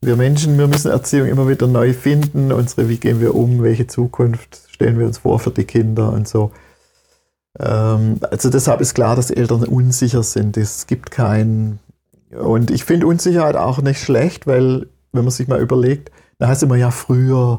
Wir 0.00 0.16
Menschen, 0.16 0.58
wir 0.58 0.66
müssen 0.66 0.90
Erziehung 0.90 1.28
immer 1.28 1.48
wieder 1.48 1.68
neu 1.68 1.92
finden. 1.92 2.50
Unsere, 2.50 2.88
wie 2.88 2.98
gehen 2.98 3.20
wir 3.20 3.36
um, 3.36 3.62
welche 3.62 3.86
Zukunft 3.86 4.60
stellen 4.68 4.98
wir 4.98 5.06
uns 5.06 5.18
vor 5.18 5.38
für 5.38 5.52
die 5.52 5.64
Kinder 5.64 6.12
und 6.12 6.26
so. 6.26 6.50
Ähm, 7.60 8.18
also 8.30 8.50
deshalb 8.50 8.80
ist 8.80 8.94
klar, 8.94 9.14
dass 9.14 9.30
Eltern 9.30 9.62
unsicher 9.62 10.24
sind. 10.24 10.56
Es 10.56 10.88
gibt 10.88 11.12
kein 11.12 11.78
und 12.32 12.70
ich 12.70 12.84
finde 12.84 13.06
Unsicherheit 13.06 13.56
auch 13.56 13.80
nicht 13.82 14.00
schlecht, 14.00 14.46
weil, 14.46 14.86
wenn 15.12 15.24
man 15.24 15.30
sich 15.30 15.48
mal 15.48 15.60
überlegt, 15.60 16.10
da 16.38 16.48
heißt 16.48 16.62
immer 16.62 16.76
ja 16.76 16.90
früher, 16.90 17.58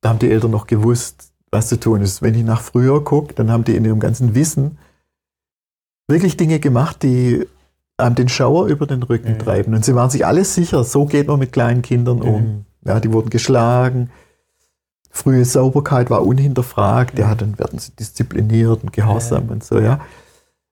da 0.00 0.10
haben 0.10 0.18
die 0.18 0.30
Eltern 0.30 0.50
noch 0.50 0.66
gewusst, 0.66 1.32
was 1.50 1.68
zu 1.68 1.78
tun 1.78 2.00
ist. 2.00 2.22
Wenn 2.22 2.34
ich 2.34 2.44
nach 2.44 2.60
früher 2.60 3.02
gucke, 3.04 3.34
dann 3.34 3.50
haben 3.50 3.64
die 3.64 3.76
in 3.76 3.84
ihrem 3.84 4.00
ganzen 4.00 4.34
Wissen 4.34 4.78
wirklich 6.08 6.36
Dinge 6.36 6.60
gemacht, 6.60 7.02
die 7.02 7.46
einem 7.98 8.14
den 8.14 8.28
Schauer 8.28 8.66
über 8.66 8.86
den 8.86 9.02
Rücken 9.02 9.34
mhm. 9.34 9.38
treiben. 9.38 9.74
Und 9.74 9.84
sie 9.84 9.94
waren 9.94 10.10
sich 10.10 10.24
alle 10.26 10.44
sicher, 10.44 10.84
so 10.84 11.06
geht 11.06 11.28
man 11.28 11.38
mit 11.38 11.52
kleinen 11.52 11.82
Kindern 11.82 12.22
um. 12.22 12.64
Ja, 12.84 12.98
die 12.98 13.12
wurden 13.12 13.30
geschlagen. 13.30 14.10
Frühe 15.10 15.44
Sauberkeit 15.44 16.08
war 16.08 16.24
unhinterfragt. 16.24 17.18
Ja, 17.18 17.34
dann 17.34 17.58
werden 17.58 17.78
sie 17.78 17.92
diszipliniert 17.92 18.82
und 18.82 18.92
gehorsam 18.92 19.48
und 19.48 19.64
so, 19.64 19.78
ja. 19.78 20.00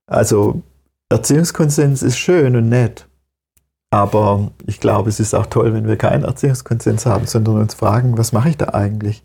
Also 0.07 0.63
Erziehungskonsens 1.11 2.03
ist 2.03 2.19
schön 2.19 2.57
und 2.57 2.69
nett. 2.69 3.08
Aber 3.91 4.51
ich 4.67 4.81
glaube, 4.81 5.09
es 5.09 5.19
ist 5.19 5.35
auch 5.35 5.47
toll, 5.47 5.73
wenn 5.73 5.87
wir 5.89 5.97
keinen 5.97 6.25
Erziehungskonsens 6.25 7.07
haben, 7.07 7.27
sondern 7.27 7.57
uns 7.59 7.75
fragen, 7.75 8.19
was 8.19 8.33
mache 8.33 8.51
ich 8.51 8.57
da 8.57 8.67
eigentlich? 8.67 9.23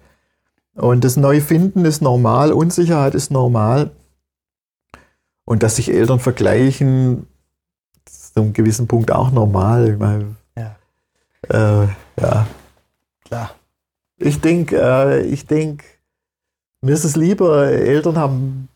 Und 0.76 1.04
das 1.04 1.18
Neufinden 1.18 1.86
ist 1.86 2.02
normal, 2.02 2.52
Unsicherheit 2.54 3.14
ist 3.14 3.30
normal. 3.30 3.92
Und 5.46 5.64
dass 5.64 5.76
sich 5.76 5.92
Eltern 5.92 6.20
vergleichen, 6.20 7.28
ist 8.08 8.34
zu 8.34 8.42
einem 8.42 8.54
gewissen 8.54 8.88
Punkt 8.88 9.12
auch 9.12 9.32
normal. 9.32 9.90
Ich 9.90 10.00
meine, 10.00 10.36
Ja. 10.58 10.76
äh, 11.50 11.88
ja. 12.20 12.48
Klar. 13.26 13.52
Ich 14.18 14.40
denke, 14.40 14.80
äh, 14.82 15.22
ich 15.26 15.46
denk, 15.46 15.84
mir 16.82 16.94
ist 16.94 17.04
es 17.04 17.18
lieber, 17.18 17.68
Eltern 17.68 18.18
haben 18.18 18.70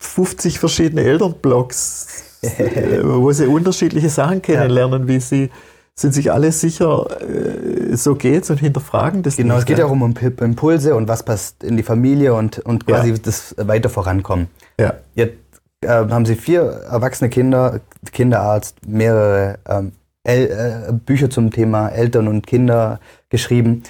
50 0.00 0.58
verschiedene 0.58 1.02
Elternblogs, 1.02 2.24
äh, 2.42 3.00
wo 3.04 3.30
sie 3.32 3.46
unterschiedliche 3.46 4.08
Sachen 4.08 4.42
kennenlernen, 4.42 5.08
wie 5.08 5.20
sie 5.20 5.50
sind 5.94 6.14
sich 6.14 6.32
alle 6.32 6.50
sicher, 6.52 7.06
äh, 7.20 7.94
so 7.96 8.14
geht's 8.14 8.48
und 8.50 8.58
hinterfragen 8.60 9.22
das 9.22 9.36
Genau, 9.36 9.54
nicht. 9.54 9.60
es 9.62 9.66
geht 9.66 9.78
ja 9.78 9.84
auch 9.84 9.90
um 9.90 10.02
Imp- 10.02 10.42
Impulse 10.42 10.94
und 10.94 11.06
was 11.06 11.22
passt 11.22 11.62
in 11.62 11.76
die 11.76 11.82
Familie 11.82 12.32
und, 12.34 12.58
und 12.60 12.86
quasi 12.86 13.10
Ja. 13.10 13.16
das 13.22 13.54
weiter 13.58 13.90
vorankommen. 13.90 14.48
Ja. 14.80 14.94
Jetzt 15.14 15.36
äh, 15.82 15.88
haben 15.88 16.24
Sie 16.24 16.34
vier 16.36 16.62
erwachsene 16.62 17.28
Kinder, 17.28 17.80
Kinderarzt, 18.10 18.76
mehrere 18.86 19.58
ähm, 19.68 19.92
äh, 20.24 20.92
Bücher 20.92 21.28
zum 21.28 21.50
Thema 21.50 21.88
Eltern 21.90 22.26
und 22.26 22.46
Kinder 22.46 22.98
geschrieben. 23.28 23.82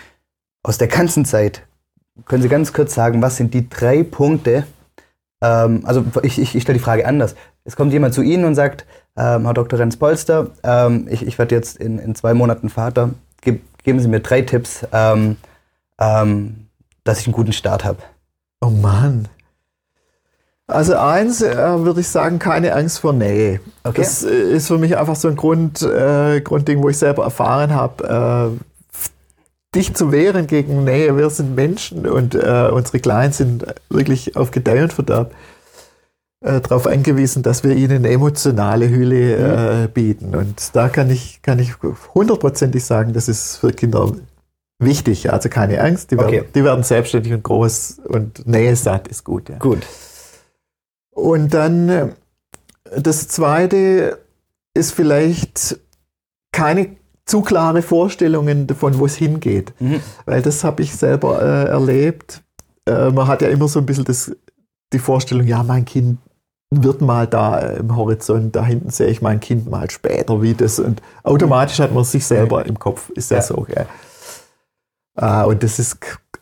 Aus 0.64 0.78
der 0.78 0.88
ganzen 0.88 1.24
Zeit 1.24 1.62
können 2.24 2.42
Sie 2.42 2.48
ganz 2.48 2.72
kurz 2.72 2.94
sagen, 2.94 3.22
was 3.22 3.36
sind 3.36 3.54
die 3.54 3.68
drei 3.70 4.02
Punkte? 4.02 4.64
Ähm, 5.42 5.82
also 5.84 6.04
ich, 6.22 6.40
ich, 6.40 6.54
ich 6.56 6.62
stelle 6.64 6.78
die 6.78 6.84
Frage 6.84 7.06
anders. 7.06 7.36
Es 7.64 7.76
kommt 7.76 7.92
jemand 7.92 8.14
zu 8.14 8.22
Ihnen 8.22 8.44
und 8.44 8.54
sagt, 8.54 8.86
ähm, 9.16 9.44
Herr 9.44 9.54
Dr. 9.54 9.78
Renz 9.78 9.96
Polster, 9.96 10.48
ähm, 10.64 11.06
ich, 11.10 11.26
ich 11.26 11.38
werde 11.38 11.54
jetzt 11.54 11.76
in, 11.76 11.98
in 11.98 12.14
zwei 12.14 12.34
Monaten 12.34 12.68
Vater. 12.68 13.10
Ge 13.40 13.60
geben 13.84 14.00
Sie 14.00 14.08
mir 14.08 14.20
drei 14.20 14.42
Tipps, 14.42 14.86
ähm, 14.92 15.36
ähm, 15.98 16.66
dass 17.04 17.20
ich 17.20 17.26
einen 17.26 17.34
guten 17.34 17.52
Start 17.52 17.84
habe. 17.84 17.98
Oh 18.60 18.70
Mann. 18.70 19.28
Also 20.68 20.96
eins 20.96 21.42
äh, 21.42 21.56
würde 21.56 22.00
ich 22.00 22.08
sagen, 22.08 22.38
keine 22.38 22.74
Angst 22.74 23.00
vor 23.00 23.12
Nähe. 23.12 23.60
Okay. 23.82 24.00
Das 24.00 24.22
äh, 24.22 24.30
ist 24.30 24.68
für 24.68 24.78
mich 24.78 24.96
einfach 24.96 25.16
so 25.16 25.28
ein 25.28 25.36
Grund, 25.36 25.82
äh, 25.82 26.40
Grundding, 26.40 26.82
wo 26.82 26.88
ich 26.88 26.98
selber 26.98 27.24
erfahren 27.24 27.74
habe, 27.74 28.54
äh, 28.54 29.04
dich 29.74 29.94
zu 29.94 30.12
wehren 30.12 30.46
gegen 30.46 30.84
Nähe. 30.84 31.16
Wir 31.16 31.28
sind 31.30 31.56
Menschen 31.56 32.06
und 32.06 32.34
äh, 32.34 32.70
unsere 32.72 33.00
Kleinen 33.00 33.32
sind 33.32 33.66
wirklich 33.90 34.36
auf 34.36 34.50
Gedeih 34.52 34.84
und 34.84 34.92
Verderb 34.92 35.32
äh, 36.42 36.60
darauf 36.60 36.86
angewiesen, 36.86 37.42
dass 37.42 37.64
wir 37.64 37.74
ihnen 37.76 37.98
eine 37.98 38.10
emotionale 38.10 38.88
Hülle 38.88 39.84
äh, 39.84 39.88
bieten. 39.88 40.34
Und 40.34 40.74
da 40.74 40.88
kann 40.88 41.10
ich, 41.10 41.40
kann 41.42 41.58
ich 41.58 41.74
hundertprozentig 42.14 42.84
sagen, 42.84 43.12
das 43.12 43.28
ist 43.28 43.56
für 43.56 43.72
Kinder 43.72 44.12
wichtig. 44.78 45.32
Also 45.32 45.48
keine 45.48 45.80
Angst, 45.80 46.10
die, 46.10 46.18
Okay. 46.18 46.32
werden, 46.32 46.48
die 46.54 46.64
werden 46.64 46.84
selbstständig 46.84 47.32
und 47.32 47.42
groß 47.42 48.00
und 48.04 48.46
Nähe 48.46 48.74
satt 48.76 49.08
ist 49.08 49.24
gut. 49.24 49.48
Ja. 49.48 49.58
Gut. 49.58 49.86
Und 51.10 51.54
dann 51.54 51.88
äh, 51.88 52.08
das 52.96 53.28
zweite 53.28 54.18
ist 54.74 54.92
vielleicht 54.92 55.78
keine 56.52 56.96
zu 57.24 57.42
klare 57.42 57.82
Vorstellungen 57.82 58.66
davon, 58.66 58.98
wo 58.98 59.06
es 59.06 59.14
hingeht. 59.14 59.72
Mhm. 59.78 60.00
Weil 60.24 60.42
das 60.42 60.64
habe 60.64 60.82
ich 60.82 60.94
selber 60.94 61.40
äh, 61.40 61.68
erlebt. 61.70 62.42
Äh, 62.86 63.10
man 63.10 63.28
hat 63.28 63.42
ja 63.42 63.48
immer 63.48 63.68
so 63.68 63.78
ein 63.78 63.86
bisschen 63.86 64.04
das, 64.04 64.34
die 64.92 64.98
Vorstellung, 64.98 65.46
ja, 65.46 65.62
mein 65.62 65.84
Kind 65.84 66.18
wird 66.74 67.00
mal 67.02 67.26
da 67.26 67.58
äh, 67.58 67.76
im 67.80 67.94
Horizont, 67.96 68.56
da 68.56 68.64
hinten 68.64 68.90
sehe 68.90 69.08
ich 69.08 69.20
mein 69.20 69.40
Kind 69.40 69.68
mal 69.70 69.90
später, 69.90 70.40
wie 70.42 70.54
das. 70.54 70.78
Und 70.78 71.02
automatisch 71.22 71.80
hat 71.80 71.92
man 71.92 72.04
sich 72.04 72.24
selber 72.26 72.64
im 72.66 72.78
Kopf, 72.78 73.10
ist 73.10 73.30
ja, 73.30 73.38
Ja. 73.38 73.42
so. 73.42 73.66
Gell? 73.68 73.86
Ah, 75.14 75.44
und 75.44 75.62
das 75.62 75.78
ist, 75.78 75.98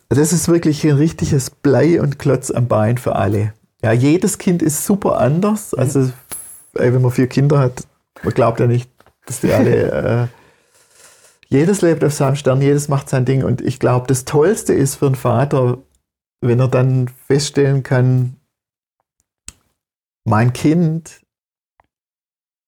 das 0.09 0.31
ist 0.31 0.47
wirklich 0.47 0.85
ein 0.85 0.95
richtiges 0.95 1.49
Blei 1.49 2.01
und 2.01 2.19
Klotz 2.19 2.49
am 2.51 2.67
Bein 2.67 2.97
für 2.97 3.15
alle. 3.15 3.53
Ja, 3.83 3.91
jedes 3.91 4.37
Kind 4.37 4.61
ist 4.61 4.85
super 4.85 5.19
anders. 5.19 5.73
Also, 5.73 6.11
ey, 6.75 6.93
wenn 6.93 7.01
man 7.01 7.11
vier 7.11 7.27
Kinder 7.27 7.59
hat, 7.59 7.83
man 8.23 8.33
glaubt 8.33 8.59
ja 8.59 8.67
nicht, 8.67 8.89
dass 9.25 9.41
die 9.41 9.51
alle. 9.51 10.29
Äh, 10.31 10.37
jedes 11.49 11.81
lebt 11.81 12.01
auf 12.05 12.13
seinem 12.13 12.37
Stern, 12.37 12.61
jedes 12.61 12.87
macht 12.87 13.09
sein 13.09 13.25
Ding. 13.25 13.43
Und 13.43 13.59
ich 13.59 13.77
glaube, 13.77 14.07
das 14.07 14.23
Tollste 14.23 14.73
ist 14.73 14.95
für 14.95 15.07
einen 15.07 15.15
Vater, 15.15 15.79
wenn 16.39 16.61
er 16.61 16.69
dann 16.69 17.09
feststellen 17.27 17.83
kann, 17.83 18.37
mein 20.23 20.53
Kind 20.53 21.21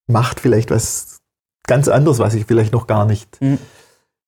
macht 0.08 0.40
vielleicht 0.40 0.72
was 0.72 1.20
ganz 1.66 1.88
anderes, 1.88 2.20
was 2.20 2.34
ich 2.34 2.46
vielleicht 2.46 2.74
noch 2.74 2.88
gar 2.88 3.06
nicht 3.06 3.40
Mhm. 3.42 3.58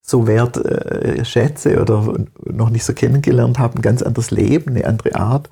so 0.00 0.26
wert 0.26 0.56
äh, 0.56 1.24
schätze 1.24 1.80
oder 1.80 2.14
noch 2.44 2.70
nicht 2.70 2.84
so 2.84 2.94
kennengelernt 2.94 3.58
habe, 3.58 3.78
ein 3.78 3.82
ganz 3.82 4.02
anderes 4.02 4.30
Leben, 4.30 4.70
eine 4.70 4.86
andere 4.86 5.14
Art. 5.16 5.50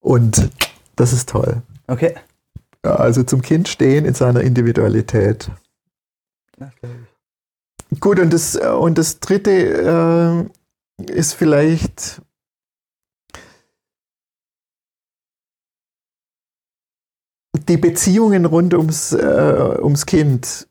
Und 0.00 0.50
das 0.96 1.12
ist 1.12 1.28
toll. 1.28 1.62
Okay. 1.86 2.14
Ja, 2.84 2.96
also 2.96 3.22
zum 3.22 3.42
Kind 3.42 3.68
stehen 3.68 4.04
in 4.04 4.14
seiner 4.14 4.40
Individualität. 4.42 5.50
Gut, 8.00 8.18
und 8.18 8.32
das, 8.32 8.54
äh, 8.54 8.68
und 8.68 8.98
das 8.98 9.20
dritte 9.20 10.48
äh, 10.98 11.12
ist 11.12 11.32
vielleicht 11.34 12.20
die 17.68 17.76
Beziehungen 17.76 18.44
rund 18.44 18.74
ums, 18.74 19.12
äh, 19.12 19.78
ums 19.80 20.06
Kind. 20.06 20.68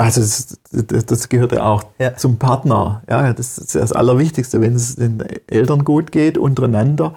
Also 0.00 0.20
das, 0.20 0.58
das, 0.70 1.06
das 1.06 1.28
gehört 1.28 1.52
ja 1.52 1.64
auch 1.64 1.84
Ja. 1.98 2.16
zum 2.16 2.38
Partner. 2.38 3.02
Ja, 3.08 3.32
das 3.32 3.58
ist 3.58 3.74
das 3.74 3.92
Allerwichtigste. 3.92 4.60
Wenn 4.60 4.74
es 4.74 4.96
den 4.96 5.20
Eltern 5.48 5.84
gut 5.84 6.12
geht, 6.12 6.38
untereinander, 6.38 7.16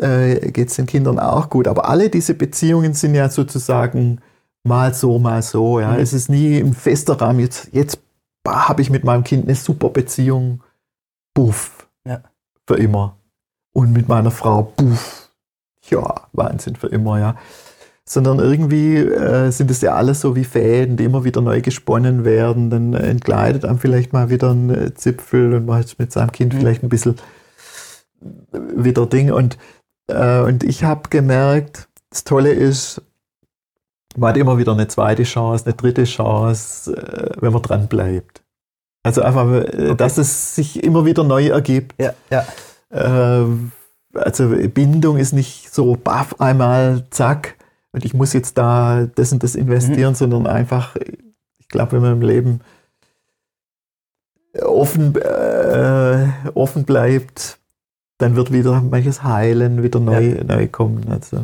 äh, 0.00 0.50
geht 0.50 0.68
es 0.70 0.76
den 0.76 0.86
Kindern 0.86 1.18
auch 1.18 1.50
gut. 1.50 1.68
Aber 1.68 1.88
alle 1.88 2.08
diese 2.08 2.34
Beziehungen 2.34 2.94
sind 2.94 3.14
ja 3.14 3.28
sozusagen 3.28 4.20
mal 4.64 4.94
so, 4.94 5.18
mal 5.18 5.42
so. 5.42 5.80
Ja. 5.80 5.92
Mhm. 5.92 5.98
Es 5.98 6.12
ist 6.14 6.30
nie 6.30 6.58
ein 6.58 6.72
fester 6.72 7.20
Rahmen. 7.20 7.40
Jetzt, 7.40 7.68
jetzt 7.72 7.98
habe 8.46 8.80
ich 8.80 8.88
mit 8.88 9.04
meinem 9.04 9.24
Kind 9.24 9.44
eine 9.44 9.54
super 9.54 9.90
Beziehung. 9.90 10.62
Buff. 11.34 11.86
Ja. 12.06 12.22
Für 12.66 12.76
immer. 12.76 13.16
Und 13.74 13.92
mit 13.92 14.08
meiner 14.08 14.30
Frau, 14.30 14.72
buff. 14.76 15.27
Ja, 15.90 16.22
Wahnsinn 16.32 16.76
für 16.76 16.88
immer, 16.88 17.18
ja. 17.18 17.36
Sondern 18.04 18.38
irgendwie 18.38 18.96
äh, 18.96 19.50
sind 19.50 19.70
es 19.70 19.82
ja 19.82 19.94
alles 19.94 20.20
so 20.22 20.34
wie 20.34 20.44
Fäden, 20.44 20.96
die 20.96 21.04
immer 21.04 21.24
wieder 21.24 21.40
neu 21.42 21.60
gesponnen 21.60 22.24
werden. 22.24 22.70
Dann 22.70 22.94
entgleitet 22.94 23.64
einem 23.64 23.78
vielleicht 23.78 24.12
mal 24.12 24.30
wieder 24.30 24.50
ein 24.50 24.70
äh, 24.70 24.94
Zipfel 24.94 25.54
und 25.54 25.66
man 25.66 25.78
hat 25.80 25.94
mit 25.98 26.12
seinem 26.12 26.32
Kind 26.32 26.54
Mhm. 26.54 26.58
vielleicht 26.58 26.82
ein 26.82 26.88
bisschen 26.88 27.16
wieder 28.52 29.06
Ding. 29.06 29.30
Und, 29.30 29.58
äh, 30.08 30.40
und 30.40 30.64
ich 30.64 30.84
habe 30.84 31.08
gemerkt, 31.10 31.88
das 32.10 32.24
Tolle 32.24 32.50
ist, 32.52 33.02
man 34.16 34.30
hat 34.30 34.36
immer 34.38 34.58
wieder 34.58 34.72
eine 34.72 34.88
zweite 34.88 35.24
Chance, 35.24 35.66
eine 35.66 35.74
dritte 35.74 36.04
Chance, 36.04 36.96
äh, 36.96 37.30
wenn 37.40 37.52
man 37.52 37.62
dran 37.62 37.88
bleibt. 37.88 38.42
Also 39.02 39.22
einfach, 39.22 39.52
äh, 39.52 39.94
dass 39.94 40.18
es 40.18 40.54
sich 40.54 40.82
immer 40.82 41.04
wieder 41.04 41.24
neu 41.24 41.48
ergibt. 41.48 41.94
Ja, 42.00 42.14
ja. 42.30 42.44
Also 44.18 44.48
Bindung 44.48 45.18
ist 45.18 45.32
nicht 45.32 45.72
so 45.72 45.96
baff 45.96 46.40
einmal, 46.40 47.04
zack, 47.10 47.56
und 47.92 48.04
ich 48.04 48.14
muss 48.14 48.32
jetzt 48.32 48.58
da 48.58 49.06
das 49.14 49.32
und 49.32 49.42
das 49.42 49.54
investieren, 49.54 50.14
sondern 50.14 50.46
einfach, 50.46 50.96
ich 51.58 51.68
glaube, 51.68 51.92
wenn 51.92 52.02
man 52.02 52.12
im 52.12 52.22
Leben 52.22 52.60
offen, 54.62 55.16
äh, 55.16 56.28
offen 56.54 56.84
bleibt, 56.84 57.58
dann 58.18 58.36
wird 58.36 58.52
wieder 58.52 58.80
manches 58.80 59.22
heilen, 59.22 59.82
wieder 59.82 60.00
neu, 60.00 60.42
neu 60.44 60.66
kommen. 60.68 61.06
Also 61.10 61.42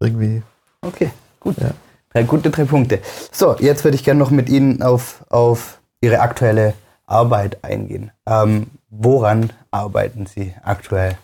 irgendwie. 0.00 0.42
Okay, 0.82 1.10
gut. 1.40 1.56
Ja. 1.58 1.70
Drei 2.12 2.22
gute 2.24 2.50
drei 2.50 2.64
Punkte. 2.64 3.00
So, 3.30 3.56
jetzt 3.58 3.84
würde 3.84 3.94
ich 3.94 4.04
gerne 4.04 4.18
noch 4.18 4.30
mit 4.30 4.48
Ihnen 4.48 4.82
auf, 4.82 5.24
auf 5.28 5.80
Ihre 6.00 6.20
aktuelle 6.20 6.74
Arbeit 7.06 7.62
eingehen. 7.62 8.10
Ähm, 8.26 8.68
woran 8.90 9.52
arbeiten 9.70 10.26
Sie 10.26 10.54
aktuell? 10.62 11.16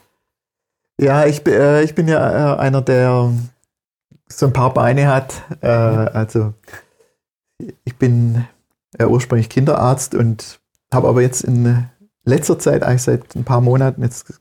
Ja, 1.02 1.26
ich, 1.26 1.42
bin- 1.42 1.54
äh, 1.54 1.82
ich 1.82 1.94
bin 1.94 2.06
ja 2.08 2.54
äh, 2.54 2.58
einer, 2.58 2.80
der 2.80 3.32
so 4.28 4.46
ein 4.46 4.52
paar 4.52 4.72
Beine 4.72 5.08
hat. 5.08 5.42
Äh, 5.60 5.66
also 5.66 6.54
ich 7.84 7.96
bin 7.96 8.46
ja 8.98 9.08
ursprünglich 9.08 9.48
Kinderarzt 9.48 10.14
und 10.14 10.60
habe 10.94 11.08
aber 11.08 11.22
jetzt 11.22 11.42
in 11.42 11.88
letzter 12.24 12.58
Zeit, 12.58 12.82
eigentlich 12.84 13.02
seit 13.02 13.34
ein 13.34 13.44
paar 13.44 13.60
Monaten, 13.60 14.02
jetzt 14.02 14.40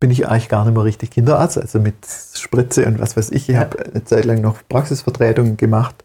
bin 0.00 0.10
ich 0.10 0.26
eigentlich 0.28 0.48
gar 0.48 0.64
nicht 0.64 0.74
mehr 0.74 0.84
richtig 0.84 1.10
Kinderarzt, 1.10 1.58
also 1.58 1.80
mit 1.80 1.96
Spritze 2.34 2.86
und 2.86 2.98
was 3.00 3.16
weiß 3.16 3.30
ich. 3.32 3.48
Ich 3.48 3.56
habe 3.56 3.84
eine 3.84 4.04
Zeit 4.04 4.24
lang 4.24 4.40
noch 4.40 4.56
Praxisvertretungen 4.68 5.56
gemacht 5.56 6.04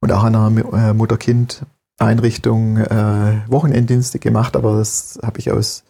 und 0.00 0.10
auch 0.10 0.24
an 0.24 0.34
einer 0.34 0.88
äh, 0.90 0.94
Mutter-Kind-Einrichtung 0.94 2.78
äh, 2.78 3.40
Wochenenddienste 3.46 4.18
gemacht, 4.18 4.56
aber 4.56 4.78
das 4.78 5.18
habe 5.22 5.38
ich 5.38 5.52
aus, 5.52 5.84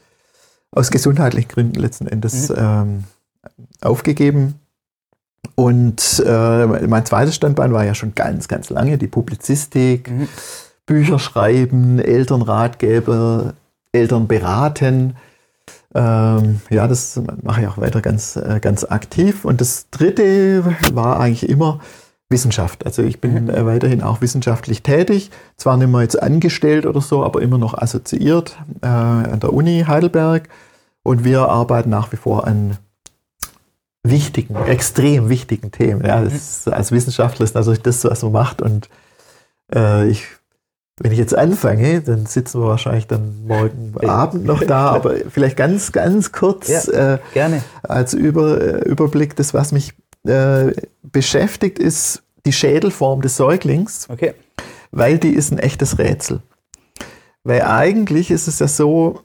aus 0.74 0.90
gesundheitlichen 0.90 1.48
Gründen 1.48 1.78
letzten 1.78 2.06
Endes 2.06 2.52
ähm, 2.54 3.04
aufgegeben. 3.80 4.60
Und 5.54 6.22
äh, 6.26 6.66
mein 6.66 7.06
zweites 7.06 7.36
Standbein 7.36 7.72
war 7.72 7.84
ja 7.84 7.94
schon 7.94 8.14
ganz, 8.14 8.48
ganz 8.48 8.70
lange 8.70 8.98
die 8.98 9.06
Publizistik, 9.06 10.10
mhm. 10.10 10.28
Bücher 10.86 11.18
schreiben, 11.18 11.98
Elternratgeber, 11.98 13.54
Eltern 13.92 14.26
beraten. 14.26 15.16
Ähm, 15.94 16.60
ja, 16.70 16.88
das 16.88 17.20
mache 17.42 17.62
ich 17.62 17.68
auch 17.68 17.78
weiter 17.78 18.00
ganz, 18.00 18.36
äh, 18.36 18.58
ganz 18.60 18.84
aktiv. 18.84 19.44
Und 19.44 19.60
das 19.60 19.90
dritte 19.90 20.64
war 20.92 21.20
eigentlich 21.20 21.48
immer 21.48 21.80
Wissenschaft. 22.34 22.84
Also 22.84 23.02
ich 23.02 23.20
bin 23.20 23.44
mhm. 23.44 23.64
weiterhin 23.64 24.02
auch 24.02 24.20
wissenschaftlich 24.20 24.82
tätig, 24.82 25.30
zwar 25.56 25.76
nicht 25.76 25.88
mehr 25.88 26.02
jetzt 26.02 26.20
angestellt 26.20 26.84
oder 26.84 27.00
so, 27.00 27.24
aber 27.24 27.40
immer 27.40 27.58
noch 27.58 27.78
assoziiert 27.78 28.58
äh, 28.82 28.86
an 28.86 29.38
der 29.38 29.52
Uni 29.52 29.84
Heidelberg. 29.86 30.48
Und 31.04 31.24
wir 31.24 31.48
arbeiten 31.48 31.90
nach 31.90 32.10
wie 32.10 32.16
vor 32.16 32.46
an 32.48 32.78
wichtigen, 34.02 34.56
extrem 34.66 35.28
wichtigen 35.28 35.70
Themen. 35.70 36.04
Ja, 36.04 36.22
ist, 36.22 36.66
als 36.66 36.90
Wissenschaftler 36.90 37.44
ist 37.44 37.54
natürlich 37.54 37.82
das, 37.82 38.04
was 38.04 38.22
man 38.24 38.32
macht. 38.32 38.62
Und 38.62 38.88
äh, 39.72 40.08
ich, 40.08 40.26
wenn 40.98 41.12
ich 41.12 41.18
jetzt 41.18 41.36
anfange, 41.36 42.00
dann 42.00 42.26
sitzen 42.26 42.60
wir 42.60 42.66
wahrscheinlich 42.66 43.06
dann 43.06 43.46
morgen 43.46 43.94
Abend 44.08 44.44
noch 44.44 44.64
da, 44.64 44.90
aber 44.94 45.14
vielleicht 45.30 45.56
ganz, 45.56 45.92
ganz 45.92 46.32
kurz 46.32 46.68
ja, 46.68 47.14
äh, 47.14 47.60
als 47.84 48.12
Über, 48.12 48.60
äh, 48.60 48.88
Überblick, 48.88 49.36
das, 49.36 49.54
was 49.54 49.70
mich 49.70 49.94
äh, 50.26 50.72
beschäftigt, 51.02 51.78
ist 51.78 52.23
die 52.46 52.52
Schädelform 52.52 53.22
des 53.22 53.36
Säuglings, 53.36 54.08
okay. 54.10 54.34
weil 54.90 55.18
die 55.18 55.34
ist 55.34 55.50
ein 55.52 55.58
echtes 55.58 55.98
Rätsel. 55.98 56.40
Weil 57.42 57.62
eigentlich 57.62 58.30
ist 58.30 58.48
es 58.48 58.58
ja 58.58 58.68
so, 58.68 59.20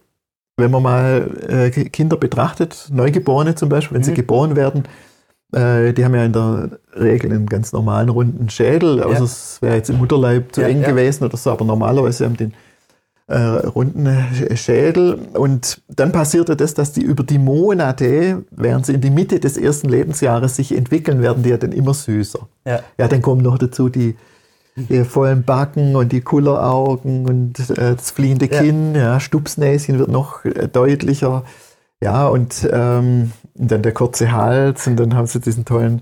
wenn 0.58 0.72
man 0.72 0.84
mal 0.84 1.32
äh, 1.48 1.70
Kinder 1.70 2.18
betrachtet, 2.18 2.88
Neugeborene 2.92 3.56
zum 3.56 3.70
Beispiel, 3.70 3.96
wenn 3.96 4.02
mhm. 4.02 4.06
sie 4.06 4.14
geboren 4.14 4.56
werden, 4.56 4.84
äh, 5.54 5.94
die 5.94 6.06
haben 6.06 6.14
ja 6.14 6.26
in 6.26 6.34
der 6.34 6.80
Regel 6.94 7.32
einen 7.32 7.48
ganz 7.48 7.72
normalen 7.72 8.10
runden 8.10 8.50
Schädel, 8.50 9.02
außer 9.02 9.20
ja. 9.20 9.24
es 9.24 9.62
wäre 9.62 9.76
jetzt 9.76 9.90
im 9.90 9.98
Mutterleib 9.98 10.54
zu 10.54 10.62
ja, 10.62 10.68
eng 10.68 10.82
ja. 10.82 10.90
gewesen 10.90 11.24
oder 11.24 11.38
so, 11.38 11.52
aber 11.52 11.66
normalerweise 11.66 12.26
haben 12.26 12.38
die 12.38 12.46
einen 12.46 12.54
äh, 13.29 13.38
runden 13.38 14.09
Schädel. 14.55 15.13
Und 15.33 15.81
dann 15.88 16.12
passierte 16.12 16.55
das, 16.55 16.74
dass 16.74 16.91
die 16.91 17.01
über 17.01 17.24
die 17.24 17.39
Monate, 17.39 18.43
während 18.51 18.86
sie 18.86 18.93
in 18.93 19.01
die 19.01 19.12
Mitte 19.12 19.39
des 19.39 19.57
ersten 19.57 19.88
Lebensjahres 19.88 20.55
sich 20.55 20.75
entwickeln, 20.75 21.21
werden 21.21 21.43
die 21.43 21.50
ja 21.50 21.57
dann 21.57 21.71
immer 21.71 21.93
süßer. 21.93 22.39
Ja, 22.65 22.79
ja 22.98 23.07
dann 23.07 23.21
kommen 23.21 23.41
noch 23.41 23.57
dazu 23.57 23.89
die 23.89 24.15
die 24.75 25.03
vollen 25.03 25.43
Backen 25.43 25.95
und 25.95 26.12
die 26.12 26.21
Kulleraugen 26.21 27.25
und 27.25 27.59
äh, 27.71 27.95
das 27.95 28.12
fliehende 28.12 28.48
Kinn, 28.48 28.95
ja, 28.95 29.19
Stupsnäschen 29.19 30.00
wird 30.00 30.09
noch 30.09 30.45
äh, 30.45 30.67
deutlicher. 30.67 31.43
Ja, 32.01 32.27
und 32.27 32.67
ähm, 32.71 33.33
dann 33.55 33.81
der 33.81 33.91
kurze 33.91 34.31
Hals 34.31 34.88
und 34.88 34.98
dann 34.98 35.15
haben 35.15 35.27
sie 35.27 35.41
diesen 35.41 35.65
tollen. 35.65 36.01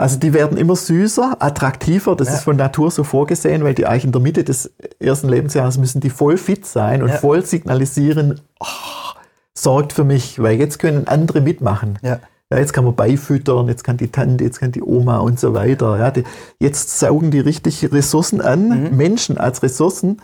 Also 0.00 0.18
die 0.18 0.32
werden 0.32 0.56
immer 0.56 0.76
süßer, 0.76 1.36
attraktiver, 1.40 2.16
das 2.16 2.28
ja. 2.28 2.34
ist 2.34 2.44
von 2.44 2.56
Natur 2.56 2.90
so 2.90 3.04
vorgesehen, 3.04 3.64
weil 3.64 3.74
die 3.74 3.84
eigentlich 3.84 4.04
in 4.04 4.12
der 4.12 4.22
Mitte 4.22 4.44
des 4.44 4.72
ersten 4.98 5.28
Lebensjahres 5.28 5.76
müssen 5.76 6.00
die 6.00 6.08
voll 6.08 6.38
fit 6.38 6.64
sein 6.64 7.02
und 7.02 7.10
ja. 7.10 7.16
voll 7.16 7.44
signalisieren, 7.44 8.40
oh, 8.60 8.66
sorgt 9.52 9.92
für 9.92 10.04
mich, 10.04 10.40
weil 10.40 10.58
jetzt 10.58 10.78
können 10.78 11.06
andere 11.06 11.42
mitmachen. 11.42 11.98
Ja. 12.00 12.18
Ja, 12.50 12.58
jetzt 12.58 12.72
kann 12.72 12.86
man 12.86 12.96
beifüttern, 12.96 13.68
jetzt 13.68 13.84
kann 13.84 13.98
die 13.98 14.10
Tante, 14.10 14.42
jetzt 14.42 14.58
kann 14.58 14.72
die 14.72 14.82
Oma 14.82 15.18
und 15.18 15.38
so 15.38 15.52
weiter. 15.52 15.98
Ja, 15.98 16.10
die, 16.10 16.24
jetzt 16.58 16.98
saugen 16.98 17.30
die 17.30 17.40
richtig 17.40 17.92
Ressourcen 17.92 18.40
an. 18.40 18.84
Mhm. 18.90 18.96
Menschen 18.96 19.36
als 19.36 19.62
Ressourcen 19.62 20.22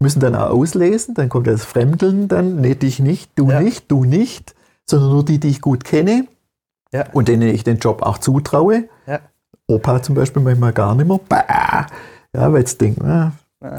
müssen 0.00 0.20
dann 0.20 0.36
auch 0.36 0.50
auslesen. 0.50 1.14
Dann 1.14 1.30
kommt 1.30 1.46
das 1.46 1.64
Fremdeln 1.64 2.28
dann. 2.28 2.60
Nee, 2.60 2.74
dich 2.74 3.00
nicht, 3.00 3.30
du 3.36 3.50
ja. 3.50 3.60
nicht, 3.60 3.90
du 3.90 4.04
nicht, 4.04 4.54
sondern 4.84 5.10
nur 5.10 5.24
die, 5.24 5.40
die 5.40 5.48
ich 5.48 5.62
gut 5.62 5.82
kenne 5.82 6.26
ja. 6.94 7.04
und 7.12 7.28
denen 7.28 7.54
ich 7.54 7.64
den 7.64 7.78
Job 7.78 8.02
auch 8.02 8.18
zutraue. 8.18 8.88
Ja. 9.06 9.20
Opa 9.66 10.02
zum 10.02 10.14
Beispiel 10.14 10.42
manchmal 10.42 10.72
gar 10.72 10.94
nicht 10.94 11.08
mehr. 11.08 11.20
Bah! 11.28 11.86
Ja, 12.34 12.52
weil 12.52 12.60
jetzt 12.60 12.80
denken, 12.80 13.04
ah, 13.04 13.32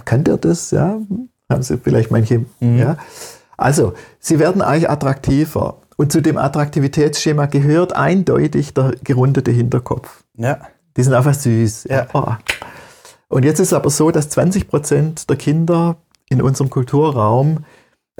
kann 0.03 0.23
der 0.23 0.37
das? 0.37 0.71
Ja, 0.71 0.99
haben 1.49 1.63
sie 1.63 1.77
vielleicht 1.77 2.11
manche. 2.11 2.45
Mhm. 2.59 2.77
Ja. 2.77 2.97
Also, 3.57 3.93
sie 4.19 4.39
werden 4.39 4.61
eigentlich 4.61 4.89
attraktiver. 4.89 5.77
Und 5.97 6.11
zu 6.11 6.21
dem 6.21 6.37
Attraktivitätsschema 6.37 7.45
gehört 7.45 7.95
eindeutig 7.95 8.73
der 8.73 8.95
gerundete 9.03 9.51
Hinterkopf. 9.51 10.23
Ja. 10.35 10.59
Die 10.97 11.03
sind 11.03 11.13
einfach 11.13 11.33
süß. 11.33 11.85
Ja. 11.89 12.07
Oh. 12.13 12.33
Und 13.29 13.45
jetzt 13.45 13.59
ist 13.59 13.67
es 13.67 13.73
aber 13.73 13.89
so, 13.89 14.11
dass 14.11 14.29
20 14.29 14.67
Prozent 14.67 15.29
der 15.29 15.37
Kinder 15.37 15.97
in 16.29 16.41
unserem 16.41 16.69
Kulturraum 16.69 17.59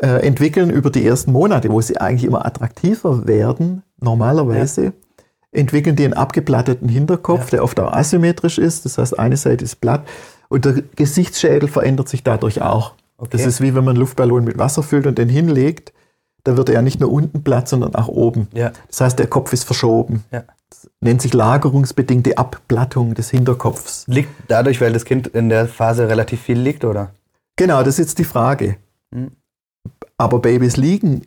äh, 0.02 0.26
entwickeln 0.26 0.70
über 0.70 0.90
die 0.90 1.06
ersten 1.06 1.32
Monate, 1.32 1.70
wo 1.70 1.82
sie 1.82 1.98
eigentlich 1.98 2.26
immer 2.26 2.46
attraktiver 2.46 3.28
werden, 3.28 3.84
normalerweise, 4.00 4.86
ja. 4.86 4.92
entwickeln 5.52 5.96
die 5.96 6.06
einen 6.06 6.14
abgeplatteten 6.14 6.90
Hinterkopf, 6.90 7.46
ja. 7.46 7.50
der 7.52 7.64
oft 7.64 7.80
auch 7.80 7.92
asymmetrisch 7.92 8.58
ist. 8.58 8.86
Das 8.86 8.98
heißt, 8.98 9.18
eine 9.18 9.38
Seite 9.38 9.64
ist 9.64 9.82
platt 9.82 10.06
und 10.50 10.66
der 10.66 10.84
Gesichtsschädel 10.96 11.70
verändert 11.70 12.10
sich 12.10 12.24
dadurch 12.24 12.62
auch. 12.62 12.94
Okay. 13.18 13.30
Das 13.32 13.46
ist 13.46 13.62
wie 13.62 13.76
wenn 13.76 13.86
man 13.86 13.94
einen 13.94 14.00
Luftballon 14.00 14.44
mit 14.44 14.58
Wasser 14.58 14.84
füllt 14.84 15.08
und 15.08 15.18
den 15.18 15.30
hinlegt 15.30 15.94
da 16.46 16.56
wird 16.56 16.70
er 16.70 16.76
ja 16.76 16.82
nicht 16.82 17.00
nur 17.00 17.12
unten 17.12 17.44
platt, 17.44 17.68
sondern 17.68 17.96
auch 17.96 18.08
oben. 18.08 18.48
Ja. 18.54 18.72
Das 18.88 19.02
heißt, 19.02 19.20
der 19.20 19.28
Kopf 19.28 19.52
ist 19.52 19.64
verschoben. 19.64 20.24
Ja. 20.32 20.44
Das 20.70 20.90
nennt 21.02 21.22
sich 21.22 21.34
lagerungsbedingte 21.34 22.38
Abplattung 22.38 23.16
des 23.16 23.32
Hinterkopfs. 23.32 24.06
Liegt 24.08 24.30
dadurch, 24.48 24.80
weil 24.80 24.94
das 24.94 25.06
Kind 25.06 25.28
in 25.28 25.50
der 25.50 25.68
Phase 25.68 26.08
relativ 26.08 26.42
viel 26.42 26.60
liegt, 26.60 26.86
oder? 26.86 27.12
Genau, 27.56 27.80
das 27.80 27.96
ist 27.96 28.06
jetzt 28.06 28.20
die 28.20 28.24
Frage. 28.24 28.78
Hm. 29.14 29.32
Aber 30.18 30.40
Babys 30.40 30.78
liegen 30.78 31.24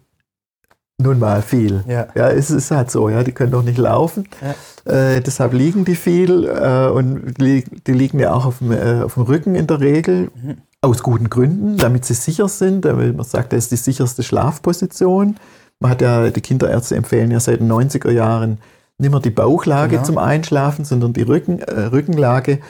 nun 1.00 1.20
mal 1.20 1.42
viel. 1.42 1.84
Ja. 1.86 2.08
ja, 2.14 2.28
es 2.28 2.50
ist 2.50 2.70
halt 2.72 2.90
so, 2.90 3.08
ja, 3.08 3.22
die 3.22 3.32
können 3.32 3.52
doch 3.52 3.62
nicht 3.62 3.78
laufen. 3.78 4.28
Ja. 4.42 4.92
Äh, 4.92 5.20
deshalb 5.20 5.52
liegen 5.52 5.84
die 5.84 5.94
viel 5.94 6.44
äh, 6.44 6.88
und 6.88 7.34
die, 7.40 7.64
die, 7.86 7.92
liegen 7.92 8.18
ja 8.18 8.32
auch 8.32 8.46
auf 8.46 8.58
dem, 8.58 8.72
äh, 8.72 9.02
auf 9.02 9.14
dem 9.14 9.22
Rücken 9.22 9.54
in 9.54 9.66
der 9.66 9.80
Regel. 9.80 10.30
Mhm. 10.34 10.58
Aus 10.80 11.02
guten 11.02 11.28
Gründen, 11.28 11.76
damit 11.76 12.04
sie 12.04 12.14
sicher 12.14 12.48
sind. 12.48 12.84
Man 12.84 13.20
sagt, 13.24 13.52
das 13.52 13.64
ist 13.64 13.72
die 13.72 13.76
sicherste 13.76 14.22
Schlafposition. 14.22 15.36
Man 15.80 15.90
hat 15.90 16.00
ja, 16.00 16.30
die 16.30 16.40
Kinderärzte 16.40 16.94
empfehlen 16.94 17.32
ja 17.32 17.40
seit 17.40 17.60
den 17.60 17.70
90er 17.70 18.12
Jahren 18.12 18.58
nicht 18.98 19.10
mehr 19.10 19.20
die 19.20 19.30
Bauchlage 19.30 19.96
genau. 19.96 20.04
zum 20.04 20.18
Einschlafen, 20.18 20.84
sondern 20.84 21.12
die 21.12 21.22
Rücken, 21.22 21.60
äh, 21.60 21.86
Rückenlage. 21.86 22.60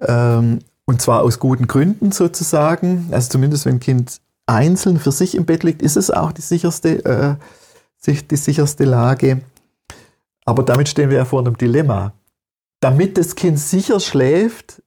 Ähm, 0.00 0.60
und 0.84 1.00
zwar 1.00 1.22
aus 1.22 1.38
guten 1.38 1.66
Gründen 1.66 2.12
sozusagen. 2.12 3.08
Also 3.10 3.30
zumindest 3.30 3.66
wenn 3.66 3.76
ein 3.76 3.80
Kind 3.80 4.20
einzeln 4.52 4.98
für 4.98 5.12
sich 5.12 5.34
im 5.34 5.44
Bett 5.46 5.62
liegt, 5.62 5.82
ist 5.82 5.96
es 5.96 6.10
auch 6.10 6.32
die 6.32 6.42
sicherste, 6.42 7.04
äh, 7.04 7.36
die 8.06 8.36
sicherste 8.36 8.84
Lage. 8.84 9.40
Aber 10.44 10.62
damit 10.62 10.88
stehen 10.88 11.10
wir 11.10 11.18
ja 11.18 11.24
vor 11.24 11.40
einem 11.40 11.56
Dilemma. 11.56 12.12
Damit 12.80 13.16
das 13.16 13.36
Kind 13.36 13.58
sicher 13.58 14.00
schläft, 14.00 14.82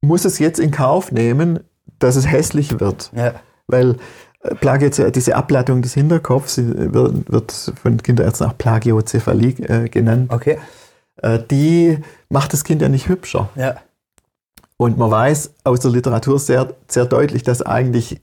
muss 0.00 0.24
es 0.24 0.38
jetzt 0.38 0.58
in 0.58 0.70
Kauf 0.70 1.12
nehmen, 1.12 1.60
dass 1.98 2.16
es 2.16 2.26
hässlich 2.26 2.80
wird. 2.80 3.10
Ja. 3.14 3.34
Weil 3.66 3.96
äh, 4.40 4.54
Plagio, 4.54 5.10
diese 5.10 5.36
Ableitung 5.36 5.82
des 5.82 5.94
Hinterkopfs 5.94 6.58
wird, 6.58 7.30
wird 7.30 7.72
von 7.80 7.96
Kinderärzten 7.98 8.48
auch 8.48 8.58
Plagiozephalie 8.58 9.54
äh, 9.68 9.88
genannt. 9.88 10.32
Okay. 10.32 10.58
Äh, 11.22 11.40
die 11.50 11.98
macht 12.28 12.52
das 12.52 12.64
Kind 12.64 12.82
ja 12.82 12.88
nicht 12.88 13.08
hübscher. 13.08 13.48
Ja. 13.56 13.76
Und 14.76 14.96
man 14.96 15.10
weiß 15.10 15.54
aus 15.64 15.80
der 15.80 15.90
Literatur 15.90 16.38
sehr, 16.38 16.74
sehr 16.86 17.04
deutlich, 17.04 17.42
dass 17.42 17.62
eigentlich 17.62 18.20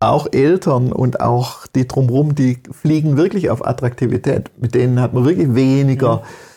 auch 0.00 0.26
Eltern 0.32 0.92
und 0.92 1.20
auch 1.20 1.66
die 1.68 1.86
drumherum, 1.86 2.34
die 2.34 2.58
fliegen 2.72 3.16
wirklich 3.16 3.50
auf 3.50 3.66
Attraktivität. 3.66 4.50
Mit 4.58 4.74
denen 4.74 5.00
hat 5.00 5.12
man 5.12 5.24
wirklich 5.24 5.54
weniger. 5.54 6.16
Mhm 6.16 6.50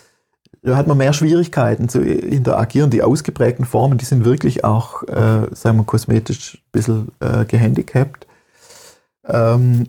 da 0.64 0.78
hat 0.78 0.88
man 0.88 0.98
mehr 0.98 1.14
Schwierigkeiten 1.14 1.90
zu 1.90 2.02
interagieren. 2.02 2.90
Die 2.90 3.04
ausgeprägten 3.04 3.66
Formen, 3.66 3.98
die 3.98 4.06
sind 4.06 4.24
wirklich 4.24 4.64
auch, 4.64 5.04
äh, 5.04 5.48
sagen 5.52 5.78
wir, 5.78 5.84
kosmetisch 5.84 6.56
ein 6.56 6.72
bisschen 6.72 7.12
äh, 7.20 7.44
gehandicapt. 7.46 8.28
Ähm, 9.28 9.88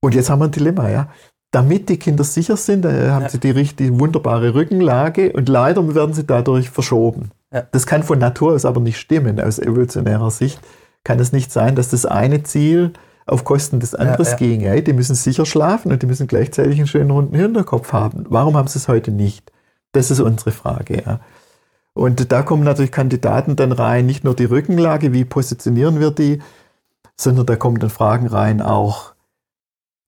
und 0.00 0.14
jetzt 0.14 0.30
haben 0.30 0.40
wir 0.40 0.46
ein 0.46 0.52
Dilemma, 0.52 0.88
ja. 0.88 1.08
Damit 1.50 1.88
die 1.88 1.98
Kinder 1.98 2.22
sicher 2.22 2.56
sind, 2.56 2.84
äh, 2.84 3.10
haben 3.10 3.22
ja. 3.22 3.28
sie 3.28 3.40
die 3.40 3.50
richtig 3.50 3.98
wunderbare 3.98 4.54
Rückenlage 4.54 5.32
und 5.32 5.48
leider 5.48 5.94
werden 5.94 6.14
sie 6.14 6.24
dadurch 6.24 6.70
verschoben. 6.70 7.32
Ja. 7.52 7.64
Das 7.72 7.84
kann 7.84 8.04
von 8.04 8.20
Natur 8.20 8.54
aus 8.54 8.64
aber 8.64 8.80
nicht 8.80 8.98
stimmen. 8.98 9.40
Aus 9.40 9.58
evolutionärer 9.58 10.30
Sicht 10.30 10.60
kann 11.04 11.18
es 11.18 11.32
nicht 11.32 11.52
sein, 11.52 11.76
dass 11.76 11.90
das 11.90 12.06
eine 12.06 12.42
Ziel 12.42 12.92
auf 13.26 13.44
Kosten 13.44 13.80
des 13.80 13.94
anderes 13.94 14.28
ja, 14.28 14.32
ja. 14.32 14.38
ging. 14.38 14.60
Ja, 14.60 14.80
die 14.80 14.92
müssen 14.92 15.14
sicher 15.14 15.46
schlafen 15.46 15.92
und 15.92 16.02
die 16.02 16.06
müssen 16.06 16.26
gleichzeitig 16.26 16.78
einen 16.78 16.86
schönen 16.86 17.10
runden 17.10 17.36
Hinterkopf 17.36 17.92
haben. 17.92 18.26
Warum 18.28 18.56
haben 18.56 18.68
sie 18.68 18.78
es 18.78 18.88
heute 18.88 19.10
nicht? 19.10 19.52
Das 19.92 20.10
ist 20.10 20.20
unsere 20.20 20.50
Frage. 20.50 21.02
Ja. 21.04 21.20
Und 21.92 22.30
da 22.32 22.42
kommen 22.42 22.64
natürlich 22.64 22.92
Kandidaten 22.92 23.56
dann 23.56 23.72
rein, 23.72 24.06
nicht 24.06 24.24
nur 24.24 24.34
die 24.34 24.44
Rückenlage, 24.44 25.12
wie 25.12 25.24
positionieren 25.24 26.00
wir 26.00 26.10
die, 26.10 26.40
sondern 27.16 27.46
da 27.46 27.56
kommen 27.56 27.78
dann 27.78 27.90
Fragen 27.90 28.26
rein 28.26 28.62
auch, 28.62 29.14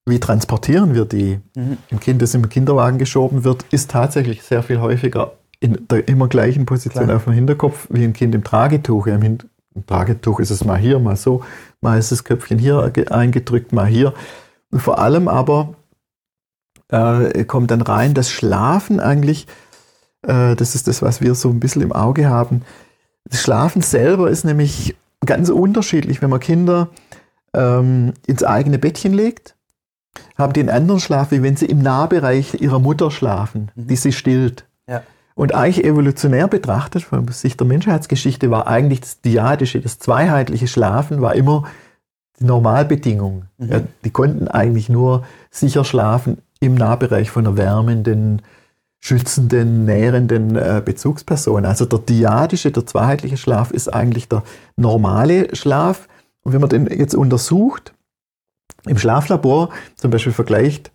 wie 0.05 0.19
transportieren 0.19 0.93
wir 0.93 1.05
die? 1.05 1.39
Mhm. 1.55 1.77
Ein 1.91 1.99
Kind, 1.99 2.21
das 2.21 2.33
im 2.33 2.49
Kinderwagen 2.49 2.97
geschoben 2.97 3.43
wird, 3.43 3.65
ist 3.71 3.91
tatsächlich 3.91 4.43
sehr 4.43 4.63
viel 4.63 4.81
häufiger 4.81 5.33
in 5.59 5.87
der 5.89 6.07
immer 6.09 6.27
gleichen 6.27 6.65
Position 6.65 7.05
Klar. 7.05 7.17
auf 7.17 7.23
dem 7.23 7.33
Hinterkopf 7.33 7.87
wie 7.89 8.03
ein 8.03 8.11
Kind 8.11 8.35
im 8.35 8.43
Tragetuch. 8.43 9.07
Im, 9.07 9.37
Im 9.75 9.85
Tragetuch 9.85 10.39
ist 10.39 10.51
es 10.51 10.63
mal 10.63 10.77
hier, 10.77 10.99
mal 10.99 11.15
so, 11.15 11.43
mal 11.81 11.97
ist 11.99 12.11
das 12.11 12.23
Köpfchen 12.23 12.59
hier 12.59 12.91
eingedrückt, 13.09 13.73
mal 13.73 13.87
hier. 13.87 14.13
Und 14.71 14.81
vor 14.81 14.99
allem 14.99 15.27
aber 15.27 15.75
äh, 16.89 17.43
kommt 17.45 17.71
dann 17.71 17.81
rein, 17.81 18.13
dass 18.13 18.29
Schlafen 18.29 18.99
eigentlich 18.99 19.47
Äh, 20.25 20.55
das 20.55 20.73
ist 20.73 20.87
das, 20.87 21.01
was 21.01 21.21
wir 21.21 21.35
so 21.35 21.49
ein 21.49 21.59
bisschen 21.59 21.81
im 21.81 21.91
Auge 21.91 22.29
haben. 22.29 22.61
Das 23.25 23.41
Schlafen 23.41 23.81
selber 23.81 24.29
ist 24.29 24.45
nämlich 24.45 24.95
ganz 25.25 25.49
unterschiedlich. 25.49 26.21
Wenn 26.21 26.29
man 26.29 26.39
Kinder 26.39 26.89
ähm, 27.53 28.13
ins 28.25 28.43
eigene 28.43 28.79
Bettchen 28.79 29.13
legt, 29.13 29.55
haben 30.37 30.53
die 30.53 30.61
einen 30.61 30.69
anderen 30.69 30.99
Schlaf, 30.99 31.31
wie 31.31 31.43
wenn 31.43 31.57
sie 31.57 31.65
im 31.65 31.81
Nahbereich 31.81 32.61
ihrer 32.61 32.79
Mutter 32.79 33.11
schlafen, 33.11 33.71
mhm. 33.75 33.87
die 33.87 33.95
sie 33.95 34.11
stillt. 34.11 34.65
Und 35.35 35.53
eigentlich 35.53 35.83
evolutionär 35.83 36.47
betrachtet, 36.47 37.03
von 37.03 37.27
Sicht 37.29 37.59
der 37.59 37.67
Menschheitsgeschichte, 37.67 38.51
war 38.51 38.67
eigentlich 38.67 39.01
das 39.01 39.21
diadische, 39.21 39.81
das 39.81 39.99
zweiheitliche 39.99 40.67
Schlafen, 40.67 41.21
war 41.21 41.35
immer 41.35 41.63
die 42.39 42.45
Normalbedingung. 42.45 43.45
Mhm. 43.57 43.71
Ja, 43.71 43.81
die 44.03 44.11
konnten 44.11 44.47
eigentlich 44.47 44.89
nur 44.89 45.23
sicher 45.49 45.85
schlafen 45.85 46.39
im 46.59 46.75
Nahbereich 46.75 47.31
von 47.31 47.47
einer 47.47 47.57
wärmenden, 47.57 48.41
schützenden, 48.99 49.85
nährenden 49.85 50.55
äh, 50.55 50.81
Bezugsperson. 50.83 51.65
Also 51.65 51.85
der 51.85 51.99
diadische, 51.99 52.71
der 52.71 52.85
zweiheitliche 52.85 53.37
Schlaf 53.37 53.71
ist 53.71 53.93
eigentlich 53.93 54.29
der 54.29 54.43
normale 54.77 55.53
Schlaf. 55.55 56.07
Und 56.43 56.53
wenn 56.53 56.61
man 56.61 56.69
den 56.69 56.87
jetzt 56.87 57.15
untersucht, 57.15 57.93
im 58.85 58.97
Schlaflabor 58.97 59.69
zum 59.95 60.11
Beispiel 60.11 60.31
vergleicht, 60.31 60.91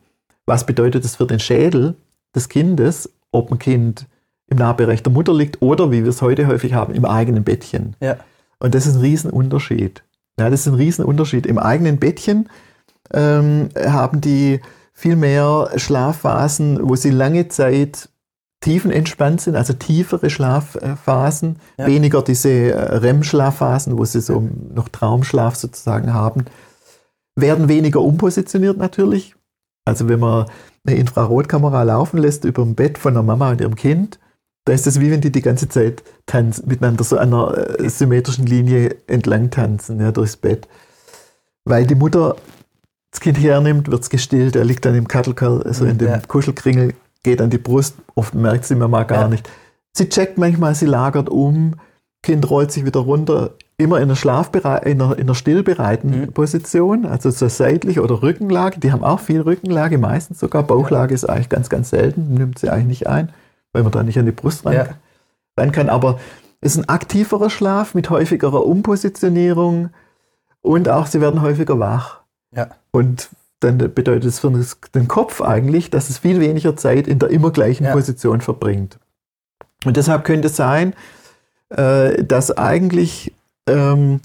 was 0.46 0.64
bedeutet 0.64 1.04
es 1.04 1.16
für 1.16 1.26
den 1.26 1.40
Schädel 1.40 1.96
des 2.34 2.48
Kindes, 2.48 3.10
ob 3.30 3.52
ein 3.52 3.58
Kind 3.58 4.06
im 4.48 4.58
Nahbereich 4.58 5.02
der 5.02 5.12
Mutter 5.12 5.34
liegt 5.34 5.62
oder, 5.62 5.90
wie 5.90 6.02
wir 6.02 6.10
es 6.10 6.22
heute 6.22 6.46
häufig 6.46 6.74
haben, 6.74 6.94
im 6.94 7.04
eigenen 7.04 7.44
Bettchen. 7.44 7.96
Ja. 8.00 8.16
Und 8.58 8.74
das 8.74 8.86
ist 8.86 8.96
ein 8.96 9.00
Riesenunterschied. 9.00 10.02
Ja, 10.38 10.50
das 10.50 10.60
ist 10.60 10.68
ein 10.68 10.74
Riesenunterschied. 10.74 11.46
Im 11.46 11.58
eigenen 11.58 11.98
Bettchen 11.98 12.48
ähm, 13.12 13.68
haben 13.76 14.20
die 14.20 14.60
viel 14.92 15.16
mehr 15.16 15.70
Schlafphasen, 15.76 16.80
wo 16.82 16.96
sie 16.96 17.10
lange 17.10 17.48
Zeit 17.48 18.08
tiefenentspannt 18.60 19.40
sind, 19.40 19.54
also 19.54 19.72
tiefere 19.72 20.30
Schlafphasen, 20.30 21.56
ja. 21.76 21.86
weniger 21.86 22.22
diese 22.22 22.50
äh, 22.72 22.96
REM-Schlafphasen, 22.96 23.96
wo 23.96 24.04
sie 24.04 24.20
so 24.20 24.48
noch 24.74 24.88
Traumschlaf 24.88 25.54
sozusagen 25.54 26.12
haben, 26.12 26.46
werden 27.36 27.68
weniger 27.68 28.00
umpositioniert 28.00 28.76
natürlich. 28.76 29.36
Also 29.84 30.08
wenn 30.08 30.18
man 30.18 30.46
eine 30.84 30.96
Infrarotkamera 30.96 31.84
laufen 31.84 32.18
lässt 32.18 32.44
über 32.44 32.62
dem 32.62 32.74
Bett 32.74 32.98
von 32.98 33.14
der 33.14 33.22
Mama 33.22 33.50
und 33.50 33.60
ihrem 33.60 33.76
Kind, 33.76 34.18
da 34.68 34.74
ist 34.74 34.86
es 34.86 35.00
wie 35.00 35.10
wenn 35.10 35.22
die 35.22 35.32
die 35.32 35.40
ganze 35.40 35.68
Zeit 35.70 36.02
tanzen, 36.26 36.68
miteinander 36.68 37.02
so 37.02 37.16
einer 37.16 37.80
äh, 37.80 37.88
symmetrischen 37.88 38.44
Linie 38.44 38.96
entlang 39.06 39.50
tanzen, 39.50 39.98
ja, 39.98 40.12
durchs 40.12 40.36
Bett. 40.36 40.68
Weil 41.64 41.86
die 41.86 41.94
Mutter 41.94 42.36
das 43.10 43.20
Kind 43.20 43.38
hernimmt, 43.38 43.90
wird 43.90 44.02
es 44.02 44.10
gestillt, 44.10 44.56
er 44.56 44.66
liegt 44.66 44.84
dann 44.84 44.94
im 44.94 45.08
Kattelkerl, 45.08 45.62
also 45.62 45.86
in 45.86 45.96
dem 45.96 46.08
ja. 46.08 46.18
Kuschelkringel, 46.18 46.92
geht 47.22 47.40
an 47.40 47.48
die 47.48 47.56
Brust, 47.56 47.96
oft 48.14 48.34
merkt 48.34 48.66
sie 48.66 48.74
Mama 48.74 49.04
gar 49.04 49.22
ja. 49.22 49.28
nicht. 49.28 49.48
Sie 49.94 50.10
checkt 50.10 50.36
manchmal, 50.36 50.74
sie 50.74 50.86
lagert 50.86 51.30
um, 51.30 51.76
Kind 52.22 52.50
rollt 52.50 52.70
sich 52.70 52.84
wieder 52.84 53.00
runter, 53.00 53.54
immer 53.78 53.96
in 53.96 54.02
einer, 54.02 54.16
Schlafbereit 54.16 54.84
in 54.84 55.00
einer, 55.00 55.16
in 55.16 55.22
einer 55.22 55.34
stillbereiten 55.34 56.20
mhm. 56.20 56.32
Position, 56.34 57.06
also 57.06 57.30
so 57.30 57.48
seitlich 57.48 58.00
oder 58.00 58.22
Rückenlage. 58.22 58.80
Die 58.80 58.92
haben 58.92 59.02
auch 59.02 59.20
viel 59.20 59.40
Rückenlage, 59.40 59.96
meistens 59.96 60.40
sogar. 60.40 60.62
Bauchlage 60.62 61.14
ist 61.14 61.24
eigentlich 61.24 61.48
ganz, 61.48 61.70
ganz 61.70 61.88
selten, 61.88 62.34
nimmt 62.34 62.58
sie 62.58 62.68
eigentlich 62.68 62.88
nicht 62.88 63.06
ein 63.06 63.32
weil 63.72 63.82
man 63.82 63.92
da 63.92 64.02
nicht 64.02 64.18
an 64.18 64.26
die 64.26 64.32
Brust 64.32 64.64
rein, 64.66 64.74
ja. 64.74 64.88
rein 65.56 65.72
kann. 65.72 65.88
Aber 65.88 66.18
es 66.60 66.72
ist 66.72 66.78
ein 66.78 66.88
aktiverer 66.88 67.50
Schlaf 67.50 67.94
mit 67.94 68.10
häufigerer 68.10 68.66
Umpositionierung 68.66 69.90
und 70.60 70.88
auch 70.88 71.06
sie 71.06 71.20
werden 71.20 71.42
häufiger 71.42 71.78
wach. 71.78 72.20
Ja. 72.54 72.68
Und 72.90 73.28
dann 73.60 73.78
bedeutet 73.78 74.24
es 74.24 74.38
für 74.38 74.52
den 74.94 75.08
Kopf 75.08 75.40
eigentlich, 75.40 75.90
dass 75.90 76.10
es 76.10 76.18
viel 76.18 76.40
weniger 76.40 76.76
Zeit 76.76 77.06
in 77.08 77.18
der 77.18 77.30
immer 77.30 77.50
gleichen 77.50 77.84
ja. 77.84 77.92
Position 77.92 78.40
verbringt. 78.40 78.98
Und 79.84 79.96
deshalb 79.96 80.24
könnte 80.24 80.48
es 80.48 80.56
sein, 80.56 80.94
äh, 81.70 82.22
dass 82.24 82.56
eigentlich 82.56 83.32
ähm, 83.68 84.20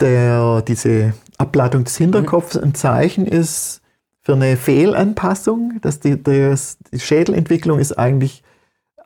der, 0.00 0.62
diese 0.62 1.14
Abladung 1.38 1.84
des 1.84 1.96
Hinterkopfs 1.96 2.56
ein 2.56 2.74
Zeichen 2.74 3.26
ist 3.26 3.80
für 4.24 4.32
eine 4.32 4.56
Fehlanpassung, 4.56 5.80
dass 5.82 6.00
die, 6.00 6.20
das, 6.20 6.78
die 6.92 6.98
Schädelentwicklung 6.98 7.78
ist 7.78 7.92
eigentlich 7.92 8.42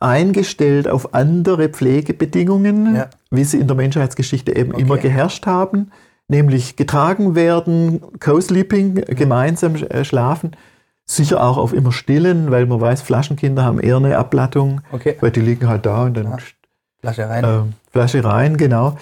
eingestellt 0.01 0.87
auf 0.87 1.13
andere 1.13 1.69
Pflegebedingungen, 1.69 2.95
ja. 2.95 3.11
wie 3.31 3.43
sie 3.43 3.59
in 3.59 3.67
der 3.67 3.77
Menschheitsgeschichte 3.77 4.55
eben 4.55 4.73
okay. 4.73 4.81
immer 4.81 4.97
geherrscht 4.97 5.47
haben, 5.47 5.91
nämlich 6.29 6.77
getragen 6.77 7.35
werden, 7.35 8.01
Co-Sleeping, 8.21 8.95
gemeinsam 8.95 9.75
äh, 9.75 10.05
schlafen, 10.05 10.53
sicher 11.05 11.43
auch 11.43 11.57
auf 11.57 11.73
immer 11.73 11.91
stillen, 11.91 12.53
weil 12.53 12.67
man 12.67 12.81
weiß, 12.81 13.03
Flaschenkinder 13.03 13.65
haben 13.65 13.81
eher 13.81 13.97
eine 13.97 14.17
Ablattung, 14.19 14.83
okay. 14.93 15.17
weil 15.21 15.33
die 15.33 15.41
liegen 15.41 15.69
halt 15.69 15.85
da 15.85 16.05
und 16.05 16.17
dann 16.17 16.27
ja. 16.27 16.37
Flasche 17.01 17.29
rein. 17.29 17.45
Äh, 17.45 17.61
Flasche 17.91 18.23
rein, 18.23 18.57
genau. 18.57 18.97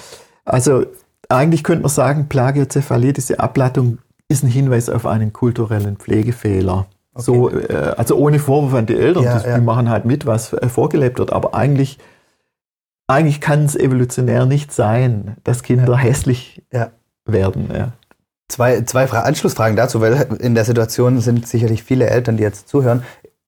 Also 0.46 0.86
eigentlich 1.28 1.62
könnte 1.62 1.82
man 1.82 1.90
sagen, 1.90 2.28
Plagiozephalie, 2.28 3.12
diese 3.12 3.40
Ablattung 3.40 3.98
ist 4.28 4.42
ein 4.42 4.48
Hinweis 4.48 4.88
auf 4.88 5.06
einen 5.06 5.32
kulturellen 5.32 5.96
Pflegefehler. 5.96 6.86
Okay. 7.14 7.22
So, 7.22 7.50
äh, 7.50 7.94
also 7.96 8.16
ohne 8.16 8.38
Vorwurf 8.38 8.74
an 8.74 8.86
die 8.86 8.96
Eltern, 8.96 9.24
ja, 9.24 9.38
die, 9.38 9.48
ja. 9.48 9.58
machen 9.58 9.88
halt 9.88 10.04
mit, 10.04 10.26
was 10.26 10.52
äh, 10.52 10.68
vorgelebt 10.68 11.18
wird, 11.18 11.32
aber 11.32 11.54
eigentlich, 11.54 11.98
eigentlich 13.06 13.40
kann 13.40 13.64
es 13.64 13.76
evolutionär 13.76 14.44
nicht 14.46 14.72
sein, 14.72 15.36
dass 15.44 15.62
Kinder 15.62 15.92
ja. 15.92 15.98
hässlich 15.98 16.62
werden. 17.24 17.68
Zwei, 18.48 18.82
zwei 18.82 19.06
Fra 19.06 19.20
Anschlussfragen 19.20 19.76
dazu, 19.76 20.00
weil 20.00 20.14
in 20.40 20.54
der 20.54 20.64
Situation 20.64 21.20
sind 21.20 21.48
sicherlich 21.48 21.82
viele 21.82 22.08
Eltern, 22.08 22.36
die 22.36 22.42
jetzt 22.42 22.68
zuhören. 22.68 23.02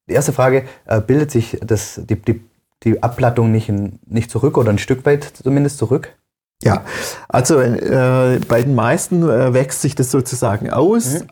Die 0.09 0.15
erste 0.15 0.33
Frage, 0.33 0.65
äh, 0.87 1.01
bildet 1.01 1.31
sich 1.31 1.59
das, 1.63 2.01
die, 2.03 2.17
die, 2.17 2.41
die 2.85 3.03
Abplattung 3.03 3.53
nicht, 3.53 3.69
in, 3.69 3.99
nicht 4.07 4.31
zurück 4.31 4.57
oder 4.57 4.71
ein 4.71 4.79
Stück 4.79 5.05
weit 5.05 5.25
zumindest 5.25 5.79
zurück? 5.79 6.17
Ja, 6.63 6.85
also 7.29 7.61
äh, 7.61 8.41
bei 8.49 8.63
den 8.63 8.75
meisten 8.75 9.23
äh, 9.23 9.55
wächst 9.55 9.81
sich 9.81 9.95
das 9.95 10.11
sozusagen 10.11 10.71
aus. 10.71 11.21
Mhm. 11.21 11.29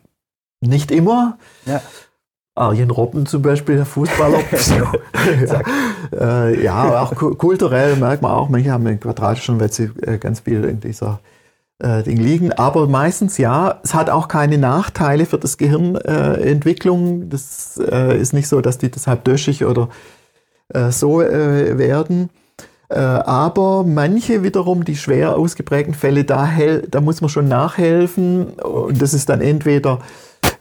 Nicht 0.61 0.91
immer. 0.91 1.39
Ja. 1.65 1.83
Arjen 2.55 2.91
Robben 2.91 3.27
zum 3.27 3.43
Beispiel, 3.43 3.77
der 3.77 3.87
Fußballer. 3.87 4.39
äh, 6.19 6.63
ja, 6.63 7.03
auch 7.03 7.15
kulturell 7.15 7.97
merkt 7.97 8.23
man 8.23 8.33
auch, 8.33 8.49
manche 8.49 8.71
haben 8.71 8.87
einen 8.87 9.01
quadratischen, 9.01 9.61
weil 9.61 9.71
sie 9.71 9.91
äh, 10.03 10.19
ganz 10.19 10.41
viel 10.41 10.65
in 10.65 10.81
dieser 10.81 11.21
äh, 11.79 12.03
Ding 12.03 12.17
liegen. 12.17 12.53
Aber 12.53 12.87
meistens 12.87 13.37
ja, 13.37 13.81
es 13.83 13.95
hat 13.95 14.09
auch 14.09 14.29
keine 14.29 14.59
Nachteile 14.59 15.27
für 15.27 15.39
das 15.39 15.59
Gehirnentwicklung. 15.59 17.29
das 17.29 17.79
äh, 17.79 18.19
ist 18.19 18.33
nicht 18.33 18.49
so, 18.49 18.61
dass 18.61 18.79
die 18.79 18.91
deshalb 18.91 19.25
döschig 19.25 19.65
oder 19.65 19.91
äh, 20.69 20.91
so 20.91 21.21
äh, 21.21 21.77
werden. 21.77 22.31
Aber 22.95 23.85
manche 23.85 24.43
wiederum, 24.43 24.85
die 24.85 24.97
schwer 24.97 25.37
ausgeprägten 25.37 25.95
Fälle, 25.95 26.25
da, 26.25 26.49
da 26.89 27.01
muss 27.01 27.21
man 27.21 27.31
schon 27.31 27.49
nachhelfen. 27.49 28.47
Und 28.55 29.01
das 29.03 29.15
ist 29.15 29.29
dann 29.29 29.41
entweder 29.41 30.01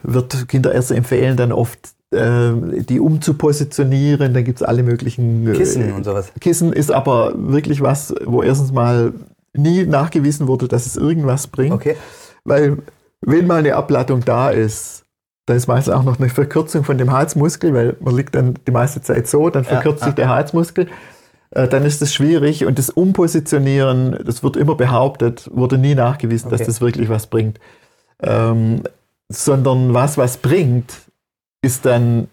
wird 0.03 0.47
Kinderärzte 0.47 0.95
empfehlen, 0.95 1.37
dann 1.37 1.51
oft 1.51 1.79
äh, 2.11 2.53
die 2.89 2.99
umzupositionieren. 2.99 4.33
Da 4.33 4.41
gibt 4.41 4.61
es 4.61 4.63
alle 4.63 4.83
möglichen 4.83 5.47
äh, 5.47 5.53
Kissen 5.53 5.93
und 5.93 6.03
sowas. 6.03 6.31
Kissen 6.39 6.73
ist 6.73 6.91
aber 6.91 7.33
wirklich 7.35 7.81
was, 7.81 8.13
wo 8.25 8.41
erstens 8.41 8.71
mal 8.71 9.13
nie 9.53 9.85
nachgewiesen 9.85 10.47
wurde, 10.47 10.67
dass 10.67 10.85
es 10.85 10.97
irgendwas 10.97 11.47
bringt. 11.47 11.73
Okay. 11.73 11.95
Weil 12.43 12.77
wenn 13.21 13.47
mal 13.47 13.57
eine 13.57 13.75
Ablattung 13.75 14.23
da 14.23 14.49
ist, 14.49 15.03
dann 15.45 15.57
ist 15.57 15.67
meistens 15.67 15.93
auch 15.93 16.03
noch 16.03 16.19
eine 16.19 16.29
Verkürzung 16.29 16.83
von 16.83 16.97
dem 16.97 17.11
Halsmuskel, 17.11 17.73
weil 17.73 17.95
man 17.99 18.15
liegt 18.15 18.35
dann 18.35 18.55
die 18.67 18.71
meiste 18.71 19.01
Zeit 19.01 19.27
so, 19.27 19.49
dann 19.49 19.63
verkürzt 19.63 20.01
ja, 20.01 20.07
sich 20.07 20.15
der 20.15 20.29
Halsmuskel. 20.29 20.87
Äh, 21.55 21.67
dann 21.67 21.85
ist 21.85 22.01
das 22.01 22.13
schwierig 22.13 22.65
und 22.65 22.77
das 22.77 22.89
Umpositionieren, 22.89 24.19
das 24.23 24.43
wird 24.43 24.57
immer 24.57 24.75
behauptet, 24.75 25.49
wurde 25.53 25.77
nie 25.77 25.95
nachgewiesen, 25.95 26.47
okay. 26.47 26.57
dass 26.57 26.67
das 26.67 26.81
wirklich 26.81 27.09
was 27.09 27.27
bringt. 27.27 27.59
Ähm, 28.21 28.83
sondern 29.29 29.93
was 29.93 30.17
was 30.17 30.37
bringt, 30.37 30.93
ist 31.61 31.85
dann 31.85 32.27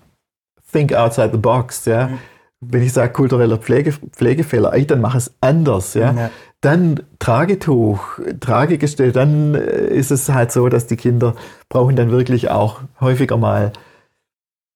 think 0.71 0.93
outside 0.93 1.31
the 1.33 1.39
box, 1.39 1.87
ja. 1.87 2.09
Mhm. 2.09 2.19
Wenn 2.61 2.83
ich 2.83 2.93
sage 2.93 3.13
kultureller 3.13 3.59
Pflege, 3.59 3.93
Pflegefehler, 3.93 4.73
ey, 4.73 4.87
dann 4.87 5.01
mach 5.01 5.15
es 5.15 5.33
anders, 5.41 5.95
ja. 5.95 6.13
ja. 6.13 6.31
Dann 6.61 7.01
Tragetuch, 7.19 8.21
Tragegestell, 8.41 9.11
dann 9.11 9.55
äh, 9.55 9.87
ist 9.87 10.11
es 10.11 10.29
halt 10.29 10.53
so, 10.53 10.69
dass 10.69 10.87
die 10.87 10.97
Kinder 10.97 11.35
brauchen 11.69 11.97
dann 11.97 12.11
wirklich 12.11 12.51
auch 12.51 12.81
häufiger 13.01 13.37
mal 13.37 13.73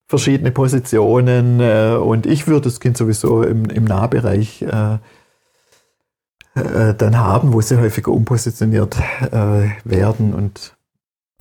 verschiedene 0.06 0.52
Positionen 0.52 1.60
äh, 1.60 1.96
und 2.00 2.26
ich 2.26 2.46
würde 2.46 2.68
das 2.68 2.80
Kind 2.80 2.96
sowieso 2.96 3.42
im, 3.42 3.64
im 3.66 3.84
Nahbereich 3.84 4.62
äh, 4.62 4.98
äh, 6.54 6.94
dann 6.94 7.18
haben, 7.18 7.52
wo 7.52 7.60
sie 7.60 7.78
häufiger 7.78 8.12
umpositioniert 8.12 8.96
äh, 9.32 9.68
werden 9.84 10.34
und 10.34 10.74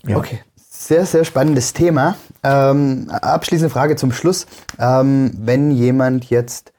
ja. 0.05 0.17
Okay, 0.17 0.41
sehr, 0.55 1.05
sehr 1.05 1.25
spannendes 1.25 1.73
Thema. 1.73 2.15
Ähm, 2.43 3.09
abschließende 3.09 3.71
Frage 3.71 3.95
zum 3.95 4.11
Schluss. 4.11 4.45
Ähm, 4.77 5.31
wenn 5.37 5.71
jemand 5.71 6.29
jetzt 6.29 6.73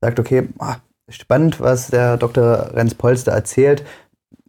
sagt, 0.00 0.20
okay, 0.20 0.48
ah, 0.58 0.76
spannend, 1.08 1.60
was 1.60 1.88
der 1.88 2.18
Dr. 2.18 2.74
Renz 2.74 2.94
Polster 2.94 3.32
erzählt, 3.32 3.84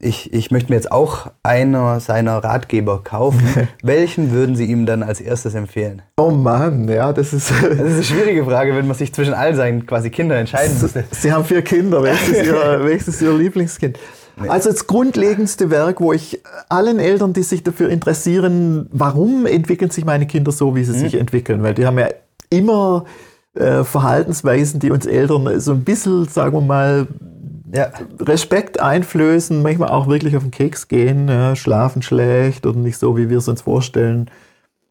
ich, 0.02 0.34
ich 0.34 0.50
möchte 0.50 0.72
mir 0.72 0.76
jetzt 0.76 0.92
auch 0.92 1.32
einer 1.44 2.00
seiner 2.00 2.38
Ratgeber 2.38 3.04
kaufen. 3.04 3.68
Welchen 3.84 4.32
würden 4.32 4.56
Sie 4.56 4.66
ihm 4.66 4.86
dann 4.86 5.04
als 5.04 5.20
erstes 5.20 5.56
empfehlen? 5.56 6.02
Oh 6.18 6.32
Mann, 6.32 6.88
ja, 6.88 7.12
das 7.12 7.34
ist. 7.34 7.52
Das 7.62 7.80
ist 7.80 7.80
eine 7.80 8.04
schwierige 8.04 8.46
Frage, 8.46 8.76
wenn 8.76 8.88
man 8.88 8.96
sich 8.96 9.14
zwischen 9.14 9.34
all 9.34 9.56
seinen 9.56 9.86
quasi 9.86 10.10
Kindern 10.10 10.40
entscheiden 10.40 10.80
müsste. 10.82 11.04
Sie 11.12 11.32
haben 11.32 11.44
vier 11.44 11.62
Kinder, 11.62 12.02
welches 12.02 12.30
ist 12.30 12.46
Ihr, 12.46 12.54
welches 12.84 13.08
ist 13.10 13.22
Ihr 13.22 13.34
Lieblingskind? 13.34 14.00
Also 14.48 14.70
das 14.70 14.88
grundlegendste 14.88 15.70
Werk, 15.70 16.00
wo 16.00 16.14
ich 16.14 16.42
allen 16.70 16.98
Eltern, 17.00 17.34
die 17.34 17.44
sich 17.44 17.64
dafür 17.64 17.90
interessieren, 17.90 18.88
warum 18.92 19.46
entwickeln 19.46 19.92
sich 19.92 20.06
meine 20.06 20.28
Kinder 20.28 20.54
so, 20.54 20.76
wie 20.76 20.86
sie 20.86 20.94
mhm. 20.94 21.00
sich 21.00 21.16
entwickeln, 21.16 21.62
weil 21.62 21.74
die 21.74 21.86
haben 21.86 22.00
ja 22.00 22.08
immer 22.50 23.04
äh, 23.54 23.84
Verhaltensweisen, 23.84 24.80
die 24.80 24.92
uns 24.92 25.06
Eltern 25.06 25.60
so 25.60 25.74
ein 25.74 25.84
bisschen, 25.84 26.26
sagen 26.30 26.54
wir 26.54 26.62
mal, 26.62 27.08
ja. 27.74 27.92
Respekt 28.20 28.80
einflößen, 28.80 29.62
manchmal 29.62 29.90
auch 29.90 30.08
wirklich 30.08 30.36
auf 30.36 30.44
den 30.44 30.52
Keks 30.52 30.88
gehen, 30.88 31.28
ja, 31.28 31.56
schlafen 31.56 32.02
schlecht 32.02 32.66
oder 32.66 32.80
nicht 32.80 32.98
so, 32.98 33.18
wie 33.18 33.30
wir 33.30 33.38
es 33.38 33.48
uns 33.48 33.62
vorstellen, 33.62 34.30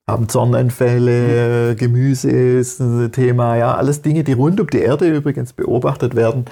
haben 0.06 0.28
Zornanfälle, 0.28 1.72
mhm. 1.72 1.76
Gemüse 1.76 2.30
ist 2.30 2.80
ein 2.80 3.12
Thema, 3.12 3.56
ja, 3.56 3.74
alles 3.74 4.02
Dinge, 4.02 4.24
die 4.24 4.32
rund 4.32 4.60
um 4.60 4.68
die 4.68 4.80
Erde 4.80 5.08
übrigens 5.08 5.52
beobachtet 5.52 6.16
werden. 6.16 6.46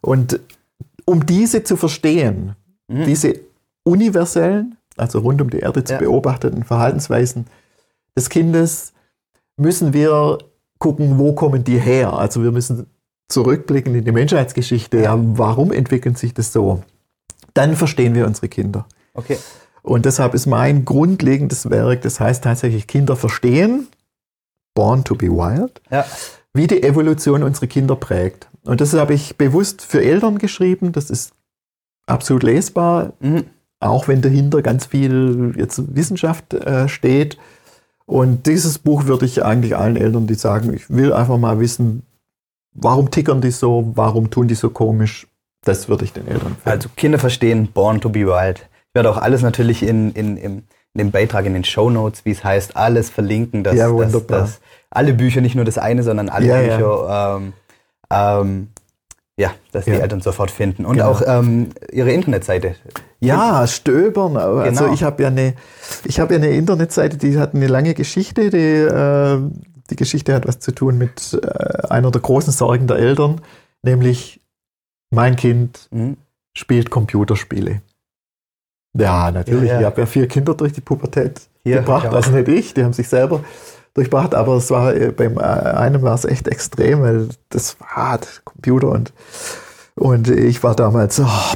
Und 0.00 0.40
um 1.04 1.24
diese 1.24 1.64
zu 1.64 1.76
verstehen, 1.76 2.56
mhm. 2.88 3.04
diese 3.04 3.40
universellen, 3.84 4.76
also 4.96 5.20
rund 5.20 5.40
um 5.40 5.50
die 5.50 5.60
Erde 5.60 5.84
zu 5.84 5.94
ja. 5.94 5.98
beobachteten 5.98 6.64
Verhaltensweisen 6.64 7.46
des 8.16 8.28
Kindes, 8.28 8.92
müssen 9.56 9.92
wir 9.92 10.38
gucken, 10.78 11.18
wo 11.18 11.32
kommen 11.32 11.64
die 11.64 11.78
her. 11.78 12.12
Also 12.12 12.42
wir 12.42 12.52
müssen 12.52 12.86
zurückblicken 13.28 13.94
in 13.94 14.04
die 14.04 14.12
Menschheitsgeschichte. 14.12 15.00
Ja, 15.02 15.18
warum 15.18 15.72
entwickelt 15.72 16.18
sich 16.18 16.34
das 16.34 16.52
so? 16.52 16.82
Dann 17.54 17.76
verstehen 17.76 18.14
wir 18.14 18.26
unsere 18.26 18.48
Kinder. 18.48 18.86
Okay. 19.14 19.38
Und 19.82 20.04
deshalb 20.04 20.34
ist 20.34 20.46
mein 20.46 20.84
grundlegendes 20.84 21.70
Werk, 21.70 22.02
das 22.02 22.20
heißt 22.20 22.44
tatsächlich 22.44 22.86
Kinder 22.86 23.16
verstehen, 23.16 23.88
Born 24.74 25.02
to 25.02 25.14
be 25.14 25.28
Wild, 25.28 25.80
ja. 25.90 26.04
wie 26.52 26.66
die 26.66 26.82
Evolution 26.82 27.42
unsere 27.42 27.66
Kinder 27.66 27.96
prägt. 27.96 28.48
Und 28.64 28.80
das 28.80 28.92
habe 28.94 29.14
ich 29.14 29.36
bewusst 29.36 29.82
für 29.82 30.02
Eltern 30.02 30.38
geschrieben. 30.38 30.92
Das 30.92 31.10
ist 31.10 31.32
absolut 32.06 32.42
lesbar, 32.42 33.14
mhm. 33.20 33.44
auch 33.80 34.08
wenn 34.08 34.20
dahinter 34.20 34.62
ganz 34.62 34.86
viel 34.86 35.54
jetzt 35.56 35.96
Wissenschaft 35.96 36.54
äh, 36.54 36.88
steht. 36.88 37.38
Und 38.06 38.46
dieses 38.46 38.78
Buch 38.78 39.06
würde 39.06 39.26
ich 39.26 39.44
eigentlich 39.44 39.76
allen 39.76 39.96
Eltern, 39.96 40.26
die 40.26 40.34
sagen, 40.34 40.72
ich 40.74 40.88
will 40.90 41.12
einfach 41.12 41.38
mal 41.38 41.60
wissen, 41.60 42.02
warum 42.80 43.10
tickern 43.10 43.40
die 43.40 43.50
so, 43.50 43.92
warum 43.94 44.30
tun 44.30 44.48
die 44.48 44.54
so 44.54 44.70
komisch, 44.70 45.26
das 45.64 45.88
würde 45.88 46.04
ich 46.04 46.12
den 46.12 46.26
Eltern 46.28 46.48
empfehlen. 46.48 46.76
Also 46.76 46.88
Kinder 46.96 47.18
verstehen 47.18 47.68
Born 47.72 48.00
to 48.00 48.08
be 48.08 48.26
Wild. 48.26 48.68
Ich 48.88 48.94
werde 48.94 49.10
auch 49.10 49.18
alles 49.18 49.42
natürlich 49.42 49.82
in, 49.82 50.12
in, 50.12 50.36
in, 50.36 50.62
dem 50.94 51.10
Beitrag 51.10 51.46
in 51.46 51.54
den 51.54 51.64
Show 51.64 51.90
Notes, 51.90 52.24
wie 52.24 52.32
es 52.32 52.42
heißt, 52.42 52.76
alles 52.76 53.10
verlinken, 53.10 53.62
dass, 53.62 53.74
ja, 53.74 53.92
dass, 53.92 54.26
dass 54.26 54.60
alle 54.90 55.14
Bücher, 55.14 55.40
nicht 55.40 55.54
nur 55.54 55.64
das 55.64 55.78
eine, 55.78 56.02
sondern 56.02 56.28
alle 56.28 56.46
ja, 56.46 56.60
Bücher 56.60 56.80
ja. 56.80 57.36
Ähm, 57.36 57.52
ähm, 58.10 58.68
ja, 59.38 59.52
dass 59.70 59.84
die. 59.84 59.92
Eltern 59.92 60.20
sofort 60.20 60.50
finden. 60.50 60.84
Und 60.84 60.96
genau. 60.96 61.10
auch 61.10 61.22
ähm, 61.24 61.68
ihre 61.92 62.10
Internetseite. 62.10 62.74
Ja, 63.20 63.66
stöbern. 63.68 64.36
Also 64.36 64.84
genau. 64.84 64.92
ich 64.94 65.04
habe 65.04 65.22
ja 65.22 65.28
eine, 65.28 65.54
ich 66.04 66.18
habe 66.18 66.34
ja 66.34 66.40
eine 66.40 66.50
Internetseite, 66.50 67.16
die 67.18 67.38
hat 67.38 67.54
eine 67.54 67.68
lange 67.68 67.94
Geschichte. 67.94 68.50
Die, 68.50 68.56
äh, 68.58 69.38
die 69.90 69.96
Geschichte 69.96 70.34
hat 70.34 70.46
was 70.46 70.58
zu 70.58 70.72
tun 70.72 70.98
mit 70.98 71.38
äh, 71.42 71.88
einer 71.88 72.10
der 72.10 72.20
großen 72.20 72.52
Sorgen 72.52 72.86
der 72.86 72.98
Eltern, 72.98 73.40
nämlich 73.82 74.40
mein 75.10 75.36
Kind 75.36 75.88
mhm. 75.90 76.16
spielt 76.54 76.90
Computerspiele. 76.90 77.82
Ja, 78.94 79.30
natürlich. 79.30 79.68
Ja, 79.68 79.74
ja. 79.74 79.80
Ich 79.80 79.86
habe 79.86 80.00
ja 80.00 80.06
vier 80.06 80.28
Kinder 80.28 80.54
durch 80.54 80.72
die 80.72 80.80
Pubertät 80.80 81.40
Hier, 81.62 81.78
gebracht, 81.78 82.06
also 82.06 82.30
nicht 82.32 82.48
ich, 82.48 82.74
die 82.74 82.84
haben 82.84 82.92
sich 82.92 83.08
selber 83.08 83.44
durchbracht, 83.94 84.34
aber 84.34 84.56
es 84.56 84.70
war 84.70 84.94
äh, 84.94 85.12
beim 85.12 85.38
äh, 85.38 85.42
einen 85.42 86.02
war 86.02 86.14
es 86.14 86.24
echt 86.24 86.48
extrem, 86.48 87.02
weil 87.02 87.28
das 87.48 87.76
war 87.80 88.20
Computer 88.44 88.88
und, 88.88 89.12
und 89.94 90.28
ich 90.28 90.62
war 90.62 90.74
damals 90.74 91.16
so, 91.16 91.24
oh, 91.24 91.54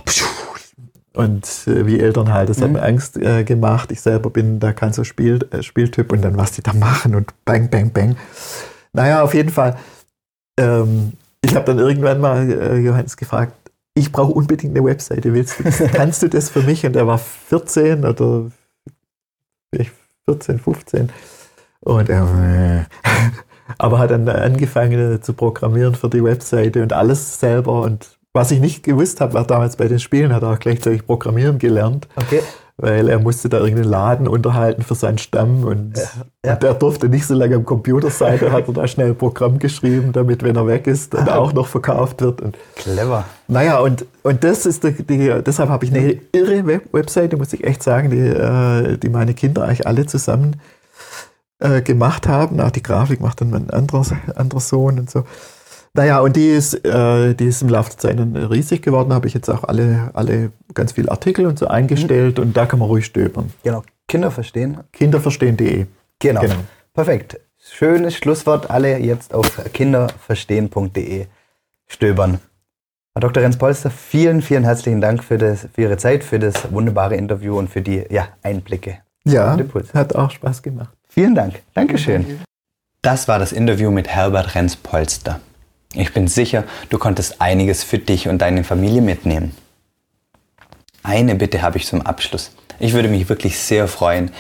und 1.15 1.47
äh, 1.67 1.87
wie 1.87 2.01
Eltern 2.01 2.33
halt, 2.33 2.49
das 2.49 2.59
mhm. 2.59 2.63
hat 2.63 2.73
mir 2.73 2.83
Angst 2.83 3.17
äh, 3.17 3.45
gemacht. 3.45 3.93
Ich 3.93 4.01
selber 4.01 4.31
bin 4.31 4.61
da 4.61 4.73
kein 4.73 4.93
so 4.93 5.05
Spiel, 5.05 5.47
äh, 5.51 5.63
Spieltyp 5.63 6.13
und 6.13 6.23
dann 6.23 6.37
was 6.37 6.53
die 6.53 6.63
da 6.63 6.73
machen 6.73 7.15
und 7.15 7.33
bang, 7.45 7.69
bang, 7.69 7.91
bang. 7.91 8.17
Naja, 8.93 9.23
auf 9.23 9.35
jeden 9.35 9.51
Fall. 9.51 9.77
Ähm, 10.59 11.13
ich 11.43 11.55
habe 11.55 11.67
dann 11.67 11.79
irgendwann 11.79 12.21
mal 12.21 12.51
äh, 12.51 12.79
Johannes 12.79 13.17
gefragt, 13.17 13.55
ich 13.95 14.11
brauche 14.11 14.33
unbedingt 14.33 14.77
eine 14.77 14.87
Webseite, 14.87 15.35
willst 15.35 15.59
du 15.59 15.65
das? 15.65 15.79
Kannst 15.93 16.23
du 16.23 16.29
das 16.29 16.49
für 16.49 16.63
mich? 16.63 16.87
Und 16.87 16.97
er 16.97 17.07
war 17.07 17.19
14 17.19 18.05
oder 18.05 18.51
14, 20.25 20.59
15. 20.59 21.11
Und 21.81 22.09
er, 22.09 22.87
aber 23.79 23.99
hat 23.99 24.11
dann 24.11 24.29
angefangen 24.29 25.23
zu 25.23 25.35
programmieren 25.35 25.95
für 25.95 26.09
die 26.09 26.25
Webseite 26.25 26.83
und 26.83 26.93
alles 26.93 27.39
selber. 27.39 27.83
Und 27.83 28.12
was 28.33 28.51
ich 28.51 28.61
nicht 28.61 28.83
gewusst 28.83 29.21
habe, 29.21 29.35
war 29.35 29.47
damals 29.47 29.77
bei 29.77 29.89
den 29.89 29.99
Spielen, 29.99 30.35
hat 30.35 30.43
er 30.43 30.53
auch 30.53 30.59
gleichzeitig 30.59 31.07
Programmieren 31.07 31.59
gelernt. 31.59 32.09
Okay. 32.17 32.41
Weil 32.79 33.11
er 33.11 33.19
musste 33.19 33.51
da 33.51 33.59
irgendeinen 33.59 33.91
Laden 33.91 34.27
unterhalten 34.27 34.83
für 34.83 34.95
seinen 34.95 35.19
Stamm 35.19 35.63
und, 35.63 35.97
ja, 35.97 36.05
ja. 36.45 36.55
und 36.55 36.63
der 36.63 36.75
durfte 36.75 37.09
nicht 37.09 37.27
so 37.27 37.35
lange 37.35 37.57
am 37.57 37.67
Computer 37.67 38.11
sein. 38.11 38.39
Da 38.41 38.51
hat 38.51 38.67
er 38.67 38.75
da 38.75 38.89
schnell 38.89 39.09
ein 39.09 39.17
Programm 39.17 39.59
geschrieben, 39.59 40.13
damit, 40.13 40.43
wenn 40.43 40.57
er 40.57 40.67
weg 40.67 40.87
ist, 40.87 41.13
dann 41.13 41.29
auch 41.29 41.53
noch 41.53 41.69
verkauft 41.69 42.23
wird. 42.23 42.41
Und, 42.41 42.57
Clever. 42.77 43.25
Naja, 43.47 43.79
und, 43.79 44.07
und 44.23 44.43
das 44.43 44.65
ist 44.65 44.83
die, 44.83 44.95
die 44.95 45.43
deshalb 45.45 45.69
habe 45.69 45.85
ich 45.85 45.93
eine 45.95 46.19
irre 46.33 46.67
Web 46.67 46.93
Webseite, 46.93 47.37
muss 47.37 47.53
ich 47.53 47.63
echt 47.63 47.83
sagen, 47.83 48.11
die, 48.11 48.19
äh, 48.19 48.97
die 48.97 49.11
meine 49.11 49.35
Kinder 49.35 49.65
eigentlich 49.65 49.87
alle 49.87 50.07
zusammen 50.07 50.57
äh, 51.59 51.83
gemacht 51.83 52.27
haben. 52.27 52.59
Auch 52.59 52.71
die 52.71 52.83
Grafik 52.83 53.21
macht 53.21 53.43
dann 53.43 53.51
mein 53.51 53.71
anderer, 53.71 54.05
anderer 54.35 54.61
Sohn 54.61 54.99
und 54.99 55.11
so. 55.11 55.25
Naja, 55.95 56.21
und 56.21 56.37
die 56.37 56.49
ist, 56.49 56.75
äh, 56.87 57.35
die 57.35 57.47
ist 57.47 57.61
im 57.61 57.69
Laufe 57.69 57.91
der 57.91 57.99
Zeit 57.99 58.19
riesig 58.19 58.83
geworden. 58.83 59.13
habe 59.13 59.27
ich 59.27 59.35
jetzt 59.35 59.51
auch 59.51 59.65
alle, 59.65 60.11
alle 60.15 60.51
ganz 60.73 60.93
viele 60.93 61.11
Artikel 61.11 61.47
und 61.47 61.59
so 61.59 61.67
eingestellt 61.67 62.39
mhm. 62.39 62.45
und 62.45 62.57
da 62.57 62.65
kann 62.65 62.79
man 62.79 62.89
ruhig 62.89 63.05
stöbern. 63.05 63.53
Genau. 63.63 63.83
Kinder 64.09 64.31
verstehen. 64.31 64.79
Kinderverstehen.de. 64.93 65.87
Genau. 66.19 66.41
genau. 66.41 66.55
Perfekt. 66.95 67.41
Schönes 67.59 68.15
Schlusswort. 68.15 68.71
Alle 68.71 68.99
jetzt 68.99 69.35
auf 69.35 69.61
kinderverstehen.de 69.73 71.27
stöbern. 71.87 72.39
Herr 73.15 73.21
Dr. 73.21 73.43
Renz 73.43 73.59
Polster, 73.59 73.91
vielen, 73.91 74.41
vielen 74.41 74.65
herzlichen 74.65 75.03
Dank 75.03 75.23
für, 75.23 75.37
das, 75.37 75.69
für 75.75 75.83
Ihre 75.83 75.99
Zeit, 75.99 76.25
für 76.25 76.39
das 76.39 76.73
wunderbare 76.73 77.15
Interview 77.17 77.59
und 77.59 77.69
für 77.69 77.83
die 77.83 78.05
ja, 78.09 78.29
Einblicke. 78.43 78.99
Ja, 79.25 79.57
hat 79.93 80.15
auch 80.15 80.31
Spaß 80.31 80.63
gemacht. 80.63 80.95
Vielen 81.09 81.35
Dank. 81.35 81.61
Dankeschön. 81.75 82.41
Das 83.03 83.29
war 83.29 83.39
das 83.39 83.53
Interview 83.53 83.91
mit 83.91 84.09
Herbert 84.09 84.55
Renz-Polster. 84.55 85.41
Ich 85.95 86.13
bin 86.13 86.29
sicher, 86.29 86.65
du 86.89 86.99
konntest 86.99 87.41
einiges 87.41 87.85
für 87.85 87.99
dich 87.99 88.29
und 88.29 88.39
deine 88.39 88.65
Familie 88.65 89.03
mitnehmen. 89.03 89.55
Eine 91.03 91.35
Bitte 91.35 91.63
habe 91.63 91.79
ich 91.79 91.87
zum 91.87 92.03
Abschluss. 92.03 92.53
Ich 92.79 92.93
würde 92.93 93.09
mich 93.09 93.29
wirklich 93.29 93.59
sehr 93.59 93.89
freuen, 93.89 94.31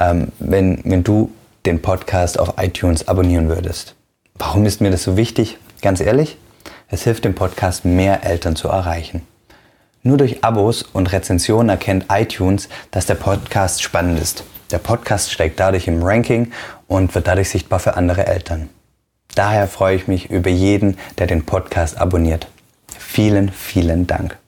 ähm, 0.00 0.32
wenn, 0.38 0.80
wenn 0.84 1.04
du 1.04 1.30
den 1.64 1.82
Podcast 1.82 2.38
auf 2.38 2.54
iTunes 2.58 3.06
abonnieren 3.08 3.48
würdest. 3.48 3.94
Warum 4.34 4.64
ist 4.66 4.80
mir 4.80 4.90
das 4.90 5.02
so 5.02 5.16
wichtig? 5.16 5.58
Ganz 5.82 6.00
ehrlich, 6.00 6.36
es 6.88 7.04
hilft 7.04 7.24
dem 7.24 7.34
Podcast, 7.34 7.84
mehr 7.84 8.24
Eltern 8.24 8.56
zu 8.56 8.68
erreichen. 8.68 9.22
Nur 10.02 10.16
durch 10.16 10.44
Abos 10.44 10.82
und 10.82 11.12
Rezensionen 11.12 11.68
erkennt 11.68 12.06
iTunes, 12.10 12.68
dass 12.90 13.06
der 13.06 13.14
Podcast 13.16 13.82
spannend 13.82 14.20
ist 14.20 14.44
der 14.70 14.78
Podcast 14.78 15.30
steigt 15.30 15.60
dadurch 15.60 15.86
im 15.86 16.02
Ranking 16.02 16.52
und 16.88 17.14
wird 17.14 17.28
dadurch 17.28 17.50
sichtbar 17.50 17.78
für 17.78 17.96
andere 17.96 18.26
Eltern. 18.26 18.68
Daher 19.36 19.68
freue 19.68 19.96
ich 19.96 20.08
mich 20.08 20.30
über 20.30 20.48
jeden, 20.48 20.96
der 21.18 21.26
den 21.26 21.44
Podcast 21.44 21.98
abonniert. 21.98 22.48
Vielen, 22.98 23.50
vielen 23.50 24.06
Dank. 24.06 24.38